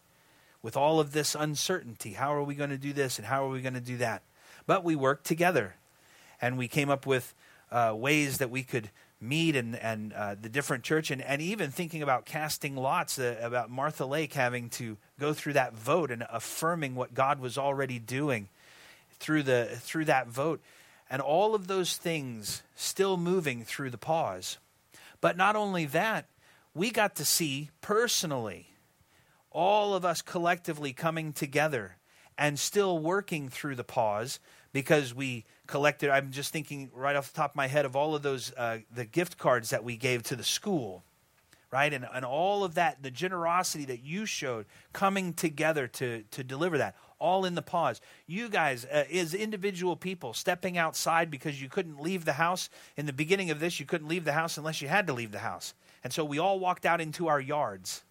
with 0.63 0.77
all 0.77 1.01
of 1.01 1.13
this 1.13 1.35
uncertainty? 1.35 2.13
How 2.13 2.35
are 2.35 2.43
we 2.43 2.55
going 2.55 2.71
to 2.71 2.79
do 2.79 2.93
this 2.93 3.19
and 3.19 3.27
how 3.27 3.45
are 3.45 3.51
we 3.51 3.61
going 3.61 3.75
to 3.75 3.81
do 3.81 3.97
that? 3.99 4.23
But 4.67 4.85
we 4.85 4.97
worked 4.97 5.27
together. 5.27 5.75
And 6.41 6.57
we 6.57 6.69
came 6.69 6.91
up 6.91 7.07
with 7.07 7.35
uh, 7.71 7.93
ways 7.95 8.39
that 8.39 8.51
we 8.51 8.63
could 8.63 8.91
meet 9.21 9.55
and, 9.55 9.77
and 9.77 10.13
uh, 10.15 10.35
the 10.41 10.49
different 10.49 10.83
church 10.83 11.11
and, 11.11 11.21
and 11.21 11.43
even 11.43 11.71
thinking 11.71 12.03
about 12.03 12.25
casting 12.25 12.75
lots 12.75 13.19
uh, 13.19 13.37
about 13.43 13.71
Martha 13.71 14.07
Lake 14.07 14.33
having 14.33 14.71
to 14.71 14.97
go 15.19 15.35
through 15.35 15.53
that 15.53 15.75
vote 15.75 16.11
and 16.11 16.25
affirming 16.31 16.95
what 16.95 17.13
God 17.13 17.39
was 17.39 17.59
already 17.59 17.99
doing 17.99 18.49
through 19.19 19.43
the 19.43 19.67
through 19.67 20.07
that 20.07 20.29
vote. 20.29 20.61
And 21.11 21.21
all 21.21 21.55
of 21.55 21.67
those 21.67 21.97
things 21.97 22.63
still 22.75 23.17
moving 23.17 23.65
through 23.65 23.91
the 23.91 23.99
pause. 23.99 24.59
But 25.21 25.37
not 25.37 25.55
only 25.55 25.85
that 25.87 26.25
we 26.75 26.91
got 26.91 27.17
to 27.17 27.25
see 27.25 27.71
personally 27.81 28.69
all 29.51 29.95
of 29.95 30.05
us 30.05 30.23
collectively 30.23 30.93
coming 30.93 31.33
together 31.33 31.97
and 32.41 32.59
still 32.59 32.99
working 32.99 33.51
through 33.51 33.77
the 33.77 33.85
pause 33.85 34.41
because 34.73 35.15
we 35.15 35.45
collected. 35.67 36.09
I'm 36.11 36.33
just 36.33 36.53
thinking 36.53 36.91
right 36.95 37.15
off 37.15 37.33
the 37.33 37.37
top 37.37 37.53
of 37.53 37.57
my 37.57 37.69
head 37.69 37.85
of 37.85 37.95
all 37.95 38.15
of 38.17 38.23
those 38.23 38.53
uh, 38.57 38.79
the 38.93 39.05
gift 39.05 39.37
cards 39.37 39.71
that 39.71 39.85
we 39.85 39.97
gave 39.97 40.23
to 40.25 40.37
the 40.37 40.43
school, 40.43 41.05
right, 41.71 41.93
and 41.93 42.09
and 42.13 42.25
all 42.25 42.65
of 42.65 42.75
that, 42.75 43.03
the 43.03 43.11
generosity 43.11 43.85
that 43.85 44.03
you 44.03 44.25
showed 44.25 44.65
coming 44.95 45.35
together 45.35 45.87
to 45.89 46.23
to 46.31 46.43
deliver 46.43 46.79
that, 46.79 46.97
all 47.19 47.45
in 47.45 47.55
the 47.55 47.63
pause. 47.63 48.01
You 48.27 48.49
guys, 48.49 48.87
uh, 48.87 49.05
as 49.13 49.35
individual 49.35 49.95
people, 49.95 50.33
stepping 50.33 50.79
outside 50.79 51.31
because 51.31 51.61
you 51.61 51.69
couldn't 51.69 52.01
leave 52.01 52.25
the 52.25 52.33
house. 52.33 52.71
In 52.97 53.05
the 53.05 53.13
beginning 53.13 53.51
of 53.51 53.61
this, 53.61 53.79
you 53.79 53.85
couldn't 53.85 54.09
leave 54.09 54.25
the 54.25 54.33
house 54.33 54.57
unless 54.57 54.81
you 54.81 54.89
had 54.89 55.07
to 55.09 55.13
leave 55.13 55.31
the 55.31 55.41
house, 55.41 55.75
and 56.03 56.11
so 56.11 56.25
we 56.25 56.39
all 56.39 56.59
walked 56.59 56.87
out 56.87 57.03
into 57.03 57.29
our 57.29 57.41
yards 57.41 58.03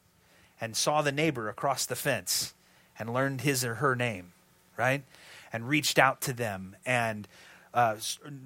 and 0.61 0.77
saw 0.77 1.01
the 1.01 1.11
neighbor 1.11 1.49
across 1.49 1.87
the 1.87 1.95
fence 1.95 2.53
and 2.99 3.13
learned 3.13 3.41
his 3.41 3.63
or 3.63 3.75
her 3.75 3.95
name, 3.95 4.33
right? 4.77 5.03
And 5.51 5.67
reached 5.67 5.97
out 5.97 6.21
to 6.21 6.33
them 6.33 6.75
and 6.85 7.27
uh, 7.73 7.95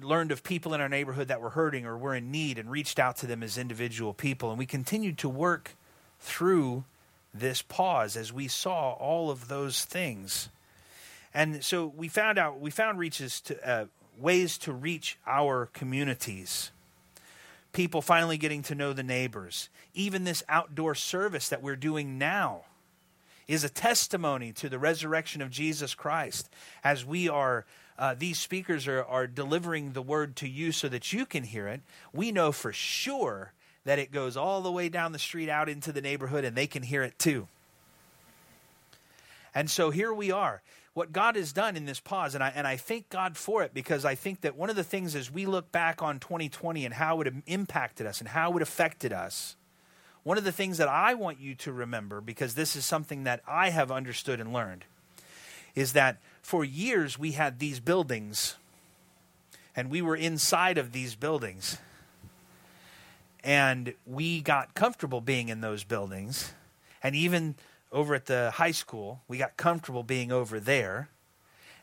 learned 0.00 0.30
of 0.30 0.42
people 0.42 0.74
in 0.74 0.80
our 0.80 0.88
neighborhood 0.88 1.28
that 1.28 1.40
were 1.40 1.50
hurting 1.50 1.84
or 1.84 1.98
were 1.98 2.14
in 2.14 2.30
need 2.30 2.58
and 2.58 2.70
reached 2.70 2.98
out 2.98 3.16
to 3.16 3.26
them 3.26 3.42
as 3.42 3.58
individual 3.58 4.14
people. 4.14 4.50
And 4.50 4.58
we 4.58 4.66
continued 4.66 5.18
to 5.18 5.28
work 5.28 5.76
through 6.20 6.84
this 7.32 7.62
pause 7.62 8.16
as 8.16 8.32
we 8.32 8.48
saw 8.48 8.92
all 8.92 9.30
of 9.30 9.48
those 9.48 9.84
things. 9.84 10.50
And 11.32 11.64
so 11.64 11.86
we 11.86 12.08
found 12.08 12.38
out, 12.38 12.60
we 12.60 12.70
found 12.70 12.98
reaches 12.98 13.40
to, 13.42 13.68
uh, 13.68 13.84
ways 14.18 14.56
to 14.58 14.72
reach 14.72 15.18
our 15.26 15.66
communities. 15.72 16.70
People 17.72 18.02
finally 18.02 18.38
getting 18.38 18.62
to 18.62 18.76
know 18.76 18.92
the 18.92 19.02
neighbors. 19.02 19.68
Even 19.94 20.22
this 20.22 20.44
outdoor 20.48 20.94
service 20.94 21.48
that 21.48 21.60
we're 21.60 21.74
doing 21.74 22.18
now 22.18 22.62
is 23.46 23.64
a 23.64 23.68
testimony 23.68 24.52
to 24.52 24.68
the 24.68 24.78
resurrection 24.78 25.42
of 25.42 25.50
Jesus 25.50 25.94
Christ. 25.94 26.48
As 26.82 27.04
we 27.04 27.28
are, 27.28 27.64
uh, 27.98 28.14
these 28.16 28.38
speakers 28.38 28.86
are, 28.86 29.04
are 29.04 29.26
delivering 29.26 29.92
the 29.92 30.02
word 30.02 30.36
to 30.36 30.48
you 30.48 30.72
so 30.72 30.88
that 30.88 31.12
you 31.12 31.26
can 31.26 31.44
hear 31.44 31.68
it, 31.68 31.80
we 32.12 32.32
know 32.32 32.52
for 32.52 32.72
sure 32.72 33.52
that 33.84 33.98
it 33.98 34.10
goes 34.10 34.36
all 34.36 34.62
the 34.62 34.72
way 34.72 34.88
down 34.88 35.12
the 35.12 35.18
street 35.18 35.48
out 35.48 35.68
into 35.68 35.92
the 35.92 36.00
neighborhood 36.00 36.44
and 36.44 36.56
they 36.56 36.66
can 36.66 36.82
hear 36.82 37.02
it 37.02 37.18
too. 37.18 37.46
And 39.54 39.70
so 39.70 39.90
here 39.90 40.12
we 40.12 40.32
are. 40.32 40.62
What 40.94 41.12
God 41.12 41.36
has 41.36 41.52
done 41.52 41.76
in 41.76 41.86
this 41.86 42.00
pause, 42.00 42.34
and 42.34 42.44
I, 42.44 42.52
and 42.54 42.66
I 42.66 42.76
thank 42.76 43.08
God 43.08 43.36
for 43.36 43.62
it 43.64 43.74
because 43.74 44.04
I 44.04 44.14
think 44.14 44.42
that 44.42 44.56
one 44.56 44.70
of 44.70 44.76
the 44.76 44.84
things 44.84 45.16
as 45.16 45.30
we 45.30 45.44
look 45.44 45.72
back 45.72 46.02
on 46.02 46.20
2020 46.20 46.84
and 46.84 46.94
how 46.94 47.20
it 47.20 47.32
impacted 47.46 48.06
us 48.06 48.20
and 48.20 48.28
how 48.28 48.56
it 48.56 48.62
affected 48.62 49.12
us, 49.12 49.56
one 50.24 50.38
of 50.38 50.44
the 50.44 50.52
things 50.52 50.78
that 50.78 50.88
I 50.88 51.14
want 51.14 51.38
you 51.38 51.54
to 51.56 51.72
remember, 51.72 52.20
because 52.20 52.54
this 52.54 52.74
is 52.74 52.84
something 52.84 53.24
that 53.24 53.42
I 53.46 53.70
have 53.70 53.92
understood 53.92 54.40
and 54.40 54.52
learned, 54.52 54.84
is 55.74 55.92
that 55.92 56.18
for 56.42 56.64
years 56.64 57.18
we 57.18 57.32
had 57.32 57.58
these 57.58 57.78
buildings 57.78 58.56
and 59.76 59.90
we 59.90 60.02
were 60.02 60.16
inside 60.16 60.78
of 60.78 60.92
these 60.92 61.14
buildings. 61.14 61.78
And 63.42 63.92
we 64.06 64.40
got 64.40 64.74
comfortable 64.74 65.20
being 65.20 65.48
in 65.48 65.60
those 65.60 65.84
buildings. 65.84 66.54
And 67.02 67.14
even 67.14 67.56
over 67.92 68.14
at 68.14 68.26
the 68.26 68.52
high 68.52 68.70
school, 68.70 69.20
we 69.28 69.36
got 69.36 69.56
comfortable 69.56 70.02
being 70.02 70.32
over 70.32 70.58
there. 70.58 71.08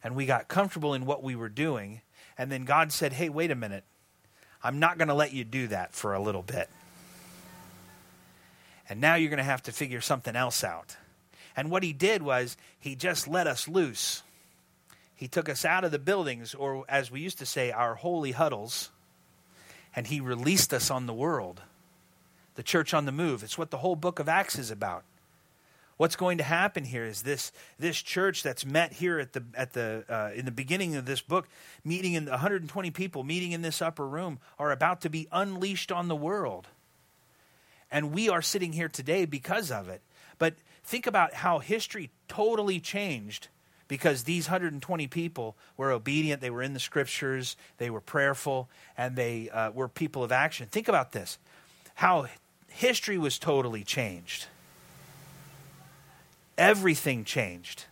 And 0.04 0.16
we 0.16 0.26
got 0.26 0.48
comfortable 0.48 0.94
in 0.96 1.06
what 1.06 1.22
we 1.22 1.36
were 1.36 1.50
doing. 1.50 2.02
And 2.38 2.52
then 2.52 2.66
God 2.66 2.92
said, 2.92 3.14
hey, 3.14 3.30
wait 3.30 3.52
a 3.52 3.56
minute. 3.56 3.84
I'm 4.64 4.80
not 4.80 4.98
going 4.98 5.10
to 5.10 5.14
let 5.14 5.34
you 5.34 5.44
do 5.44 5.68
that 5.68 5.94
for 5.94 6.14
a 6.14 6.22
little 6.22 6.42
bit. 6.42 6.70
And 8.92 9.00
now 9.00 9.16
you're 9.16 9.30
going 9.30 9.38
to 9.38 9.44
have 9.44 9.64
to 9.64 9.72
figure 9.72 10.02
something 10.02 10.36
else 10.36 10.66
out. 10.66 10.98
And 11.56 11.72
what 11.72 11.82
he 11.82 11.94
did 11.94 12.22
was 12.22 12.58
he 12.78 12.94
just 12.94 13.26
let 13.26 13.48
us 13.48 13.70
loose. 13.70 14.22
He 15.16 15.30
took 15.30 15.48
us 15.48 15.64
out 15.64 15.86
of 15.86 15.92
the 15.92 15.98
buildings, 15.98 16.54
or 16.54 16.84
as 16.90 17.10
we 17.10 17.22
used 17.22 17.40
to 17.40 17.46
say, 17.46 17.72
our 17.72 17.96
holy 17.96 18.34
huddles, 18.34 18.90
and 19.96 20.08
he 20.08 20.20
released 20.20 20.74
us 20.74 20.92
on 20.92 21.06
the 21.06 21.14
world. 21.14 21.62
The 22.56 22.64
church 22.64 22.94
on 22.94 23.06
the 23.06 23.14
move. 23.14 23.44
It's 23.44 23.58
what 23.58 23.72
the 23.72 23.78
whole 23.78 23.96
book 23.96 24.20
of 24.20 24.28
Acts 24.28 24.60
is 24.60 24.72
about. 24.72 25.06
What's 25.96 26.18
going 26.18 26.40
to 26.40 26.44
happen 26.44 26.84
here 26.84 27.06
is 27.06 27.22
this 27.22 27.54
this 27.80 28.02
church 28.02 28.44
that's 28.44 28.66
met 28.66 28.92
here 28.92 29.20
at 29.20 29.32
the 29.32 29.44
at 29.54 29.72
the 29.72 30.04
uh, 30.10 30.32
in 30.36 30.44
the 30.44 30.52
beginning 30.52 30.98
of 30.98 31.06
this 31.06 31.22
book, 31.22 31.48
meeting 31.86 32.12
in 32.12 32.26
120 32.26 32.92
people 32.92 33.24
meeting 33.24 33.54
in 33.54 33.62
this 33.62 33.82
upper 33.82 34.06
room, 34.06 34.40
are 34.60 34.74
about 34.74 35.00
to 35.02 35.10
be 35.10 35.30
unleashed 35.32 35.94
on 35.94 36.10
the 36.10 36.16
world. 36.16 36.68
And 37.92 38.14
we 38.14 38.30
are 38.30 38.42
sitting 38.42 38.74
here 38.74 38.90
today 38.90 39.26
because 39.26 39.72
of 39.72 39.90
it. 39.90 40.02
But 40.38 40.56
think 40.84 41.08
about 41.08 41.34
how 41.34 41.60
history 41.60 42.10
totally 42.28 42.80
changed 42.80 43.50
because 43.88 44.24
these 44.24 44.48
120 44.48 45.08
people 45.08 45.58
were 45.76 45.92
obedient, 45.92 46.40
they 46.40 46.50
were 46.50 46.64
in 46.64 46.74
the 46.74 46.80
scriptures, 46.80 47.58
they 47.78 47.90
were 47.90 48.00
prayerful, 48.00 48.70
and 48.98 49.18
they 49.18 49.50
uh, 49.50 49.72
were 49.72 49.90
people 49.90 50.24
of 50.24 50.32
action. 50.32 50.66
Think 50.68 50.88
about 50.88 51.12
this 51.12 51.38
how 51.96 52.28
history 52.70 53.18
was 53.18 53.38
totally 53.38 53.84
changed. 53.84 54.48
Everything 56.58 57.26
changed 57.26 57.86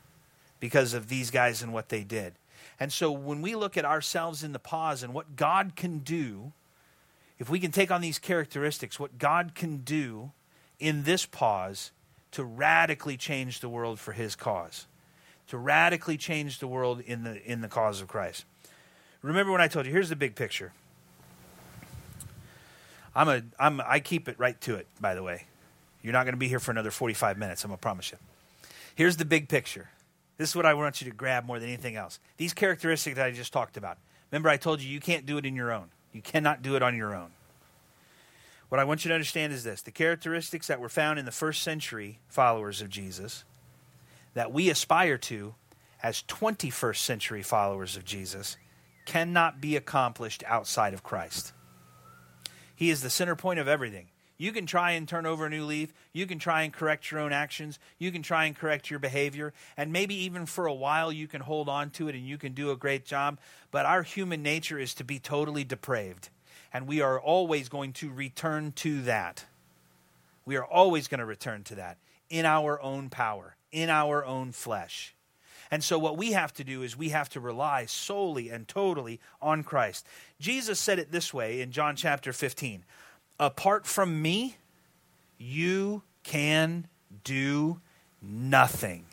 because 0.60 0.94
of 0.94 1.10
these 1.10 1.32
guys 1.32 1.62
and 1.62 1.74
what 1.74 1.90
they 1.90 2.04
did. 2.04 2.34
And 2.80 2.94
so 2.94 3.12
when 3.12 3.42
we 3.42 3.56
look 3.56 3.78
at 3.78 3.86
ourselves 3.86 4.44
in 4.44 4.54
the 4.54 4.60
pause 4.60 5.04
and 5.04 5.14
what 5.14 5.36
God 5.36 5.76
can 5.76 6.00
do 6.00 6.54
if 7.40 7.50
we 7.50 7.60
can 7.60 7.72
take 7.72 7.90
on 7.90 8.02
these 8.02 8.20
characteristics, 8.20 9.00
what 9.00 9.18
God 9.18 9.56
can 9.56 9.78
do 9.78 10.32
in 10.78 11.04
this 11.04 11.26
pause 11.26 11.92
to 12.32 12.44
radically 12.44 13.18
change 13.18 13.62
the 13.62 13.70
world 13.70 14.00
for 14.00 14.12
his 14.12 14.36
cause, 14.36 14.86
to 15.48 15.58
radically 15.58 16.18
change 16.18 16.60
the 16.60 16.68
world 16.68 17.02
in 17.02 17.24
the, 17.24 17.42
in 17.50 17.62
the 17.62 17.68
cause 17.68 18.02
of 18.02 18.08
Christ. 18.08 18.46
Remember 19.22 19.52
when 19.52 19.62
I 19.62 19.68
told 19.68 19.86
you, 19.86 19.92
here's 19.92 20.10
the 20.10 20.16
big 20.16 20.36
picture. 20.36 20.74
I'm 23.16 23.28
a, 23.28 23.42
I'm, 23.58 23.82
I 23.82 24.00
keep 24.00 24.30
it 24.30 24.38
right 24.38 24.60
to 24.62 24.76
it, 24.76 24.88
by 25.02 25.16
the 25.16 25.24
way. 25.24 25.46
You're 26.02 26.14
not 26.14 26.24
going 26.24 26.34
to 26.34 26.40
be 26.40 26.48
here 26.48 26.60
for 26.60 26.72
another 26.72 26.92
45 26.92 27.38
minutes, 27.38 27.64
I'm 27.64 27.70
going 27.70 27.78
to 27.78 27.82
promise 27.82 28.12
you. 28.12 28.18
Here's 28.96 29.18
the 29.18 29.26
big 29.26 29.50
picture. 29.50 29.90
This 30.38 30.50
is 30.50 30.56
what 30.56 30.66
I 30.66 30.74
want 30.74 31.02
you 31.02 31.10
to 31.10 31.16
grab 31.16 31.46
more 31.46 31.60
than 31.60 31.70
anything 31.70 31.96
else. 31.96 32.20
These 32.38 32.54
characteristics 32.54 33.16
that 33.18 33.26
I 33.26 33.32
just 33.32 33.52
talked 33.52 33.76
about. 33.76 33.98
Remember, 34.32 34.50
I 34.50 34.58
told 34.58 34.82
you 34.82 34.90
you 34.90 35.00
can't 35.00 35.26
do 35.26 35.38
it 35.38 35.46
in 35.46 35.56
your 35.56 35.72
own. 35.72 35.90
You 36.14 36.22
cannot 36.22 36.62
do 36.62 36.76
it 36.76 36.84
on 36.84 36.96
your 36.96 37.16
own. 37.16 37.32
What 38.70 38.80
I 38.80 38.84
want 38.84 39.04
you 39.04 39.10
to 39.10 39.16
understand 39.16 39.52
is 39.52 39.64
this 39.64 39.82
the 39.82 39.92
characteristics 39.92 40.68
that 40.68 40.80
were 40.80 40.90
found 40.90 41.20
in 41.20 41.26
the 41.26 41.32
first 41.32 41.64
century 41.64 42.20
followers 42.28 42.82
of 42.82 42.90
Jesus 42.90 43.44
that 44.36 44.52
we 44.52 44.70
aspire 44.70 45.18
to 45.18 45.56
as 46.02 46.24
21st 46.28 46.98
century 46.98 47.44
followers 47.44 47.98
of 47.98 48.06
Jesus 48.06 48.58
cannot 49.06 49.60
be 49.60 49.76
accomplished 49.76 50.44
outside 50.46 50.94
of 50.94 51.04
Christ. 51.04 51.52
He 52.76 52.90
is 52.90 53.02
the 53.02 53.10
center 53.10 53.36
point 53.36 53.60
of 53.60 53.68
everything. 53.68 54.08
You 54.40 54.54
can 54.54 54.66
try 54.66 54.92
and 54.92 55.06
turn 55.06 55.26
over 55.26 55.46
a 55.46 55.50
new 55.50 55.66
leaf. 55.66 55.94
You 56.14 56.26
can 56.26 56.40
try 56.40 56.64
and 56.64 56.72
correct 56.72 57.12
your 57.12 57.20
own 57.20 57.34
actions. 57.34 57.78
You 58.00 58.10
can 58.10 58.24
try 58.24 58.46
and 58.46 58.56
correct 58.56 58.90
your 58.90 58.98
behavior. 58.98 59.54
And 59.76 59.92
maybe 59.92 60.16
even 60.16 60.46
for 60.46 60.66
a 60.66 60.74
while 60.74 61.12
you 61.12 61.28
can 61.28 61.42
hold 61.42 61.68
on 61.68 61.90
to 61.92 62.08
it 62.08 62.16
and 62.16 62.26
you 62.26 62.38
can 62.38 62.54
do 62.54 62.72
a 62.72 62.78
great 62.78 63.06
job. 63.06 63.38
But 63.70 63.86
our 63.86 64.02
human 64.02 64.42
nature 64.42 64.80
is 64.80 64.94
to 64.96 65.04
be 65.04 65.20
totally 65.20 65.66
depraved. 65.66 66.30
And 66.72 66.88
we 66.88 67.02
are 67.02 67.20
always 67.20 67.68
going 67.68 67.92
to 67.94 68.10
return 68.10 68.72
to 68.78 69.02
that. 69.02 69.44
We 70.46 70.56
are 70.56 70.66
always 70.66 71.10
going 71.10 71.20
to 71.20 71.26
return 71.26 71.66
to 71.66 71.76
that 71.76 71.98
in 72.30 72.46
our 72.46 72.82
own 72.82 73.10
power, 73.10 73.58
in 73.74 73.90
our 73.90 74.24
own 74.24 74.54
flesh. 74.54 75.14
And 75.72 75.84
so, 75.84 76.00
what 76.00 76.18
we 76.18 76.32
have 76.32 76.54
to 76.56 76.64
do 76.64 76.82
is 76.82 76.98
we 76.98 77.10
have 77.10 77.30
to 77.30 77.40
rely 77.40 77.86
solely 77.86 78.50
and 78.50 78.68
totally 78.68 79.20
on 79.42 79.64
Christ. 79.64 80.08
Jesus 80.40 80.80
said 80.80 80.98
it 80.98 81.12
this 81.12 81.32
way 81.34 81.62
in 81.62 81.72
John 81.72 81.96
chapter 81.96 82.34
15 82.34 82.86
Apart 83.40 83.86
from 83.86 84.22
me, 84.22 84.58
you 85.38 86.04
can 86.24 86.88
do 87.24 87.80
nothing. 88.22 89.06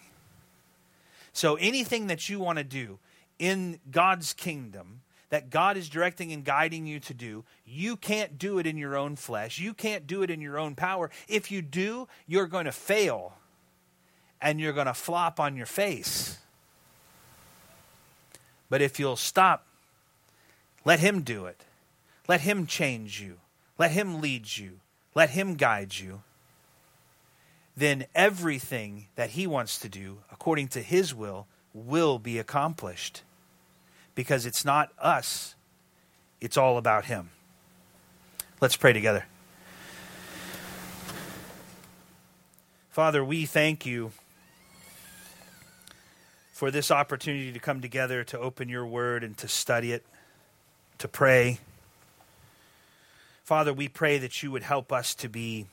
So, 1.32 1.54
anything 1.56 2.06
that 2.08 2.28
you 2.28 2.40
want 2.40 2.58
to 2.58 2.64
do 2.64 2.98
in 3.38 3.78
God's 3.90 4.32
kingdom, 4.32 5.02
that 5.28 5.50
God 5.50 5.76
is 5.76 5.88
directing 5.88 6.32
and 6.32 6.44
guiding 6.44 6.86
you 6.86 6.98
to 7.00 7.14
do, 7.14 7.44
you 7.64 7.96
can't 7.96 8.38
do 8.38 8.58
it 8.58 8.66
in 8.66 8.76
your 8.76 8.96
own 8.96 9.16
flesh. 9.16 9.58
You 9.58 9.74
can't 9.74 10.06
do 10.06 10.22
it 10.22 10.30
in 10.30 10.40
your 10.40 10.58
own 10.58 10.74
power. 10.74 11.10
If 11.28 11.50
you 11.50 11.62
do, 11.62 12.08
you're 12.26 12.46
going 12.46 12.64
to 12.64 12.72
fail 12.72 13.34
and 14.40 14.60
you're 14.60 14.72
going 14.72 14.86
to 14.86 14.94
flop 14.94 15.38
on 15.40 15.56
your 15.56 15.66
face. 15.66 16.38
But 18.68 18.82
if 18.82 18.98
you'll 18.98 19.16
stop, 19.16 19.66
let 20.84 21.00
Him 21.00 21.22
do 21.22 21.46
it. 21.46 21.64
Let 22.28 22.40
Him 22.40 22.66
change 22.66 23.20
you. 23.20 23.38
Let 23.78 23.90
Him 23.90 24.20
lead 24.20 24.56
you. 24.56 24.80
Let 25.14 25.30
Him 25.30 25.54
guide 25.54 25.98
you. 25.98 26.22
Then 27.76 28.06
everything 28.14 29.08
that 29.16 29.30
He 29.30 29.46
wants 29.46 29.78
to 29.80 29.88
do, 29.88 30.18
according 30.32 30.68
to 30.68 30.82
His 30.82 31.14
will, 31.14 31.46
will 31.74 32.18
be 32.18 32.38
accomplished. 32.38 33.22
Because 34.14 34.46
it's 34.46 34.64
not 34.64 34.90
us, 34.98 35.54
it's 36.40 36.56
all 36.56 36.78
about 36.78 37.04
Him. 37.04 37.30
Let's 38.60 38.76
pray 38.76 38.94
together. 38.94 39.26
Father, 42.88 43.22
we 43.22 43.44
thank 43.44 43.84
you 43.84 44.10
for 46.54 46.70
this 46.70 46.90
opportunity 46.90 47.52
to 47.52 47.58
come 47.58 47.82
together 47.82 48.24
to 48.24 48.38
open 48.38 48.70
your 48.70 48.86
word 48.86 49.22
and 49.22 49.36
to 49.36 49.46
study 49.46 49.92
it, 49.92 50.06
to 50.96 51.06
pray. 51.06 51.58
Father, 53.46 53.72
we 53.72 53.86
pray 53.86 54.18
that 54.18 54.42
you 54.42 54.50
would 54.50 54.64
help 54.64 54.92
us 54.92 55.14
to 55.14 55.28
be 55.28 55.66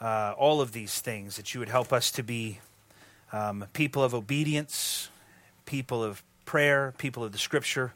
uh, 0.00 0.32
all 0.38 0.62
of 0.62 0.72
these 0.72 1.02
things, 1.02 1.36
that 1.36 1.52
you 1.52 1.60
would 1.60 1.68
help 1.68 1.92
us 1.92 2.10
to 2.12 2.22
be 2.22 2.60
um, 3.30 3.66
people 3.74 4.02
of 4.02 4.14
obedience, 4.14 5.10
people 5.66 6.02
of 6.02 6.22
prayer, 6.46 6.94
people 6.96 7.22
of 7.22 7.32
the 7.32 7.36
scripture, 7.36 7.92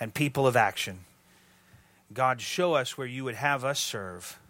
and 0.00 0.12
people 0.12 0.48
of 0.48 0.56
action. 0.56 0.98
God, 2.12 2.40
show 2.40 2.74
us 2.74 2.98
where 2.98 3.06
you 3.06 3.22
would 3.22 3.36
have 3.36 3.64
us 3.64 3.78
serve 3.78 4.40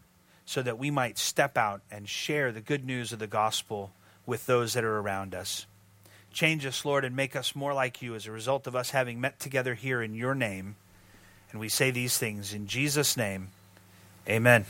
so 0.47 0.63
that 0.63 0.79
we 0.79 0.91
might 0.91 1.19
step 1.19 1.59
out 1.59 1.83
and 1.91 2.09
share 2.09 2.53
the 2.53 2.63
good 2.63 2.87
news 2.87 3.13
of 3.13 3.19
the 3.19 3.27
gospel 3.27 3.93
with 4.25 4.47
those 4.47 4.73
that 4.73 4.83
are 4.83 4.99
around 4.99 5.35
us. 5.35 5.67
Change 6.33 6.65
us, 6.65 6.87
Lord, 6.87 7.05
and 7.05 7.15
make 7.15 7.37
us 7.37 7.55
more 7.55 7.75
like 7.75 8.01
you 8.01 8.15
as 8.15 8.27
a 8.27 8.33
result 8.33 8.67
of 8.67 8.75
us 8.75 8.93
having 8.93 9.21
met 9.21 9.39
together 9.39 9.75
here 9.75 10.01
in 10.01 10.15
your 10.15 10.35
name. 10.35 10.77
And 11.53 11.61
we 11.61 11.69
say 11.69 11.91
these 11.91 12.19
things 12.19 12.53
in 12.53 12.67
Jesus' 12.67 13.17
name. 13.17 13.49
Amen. 14.29 14.67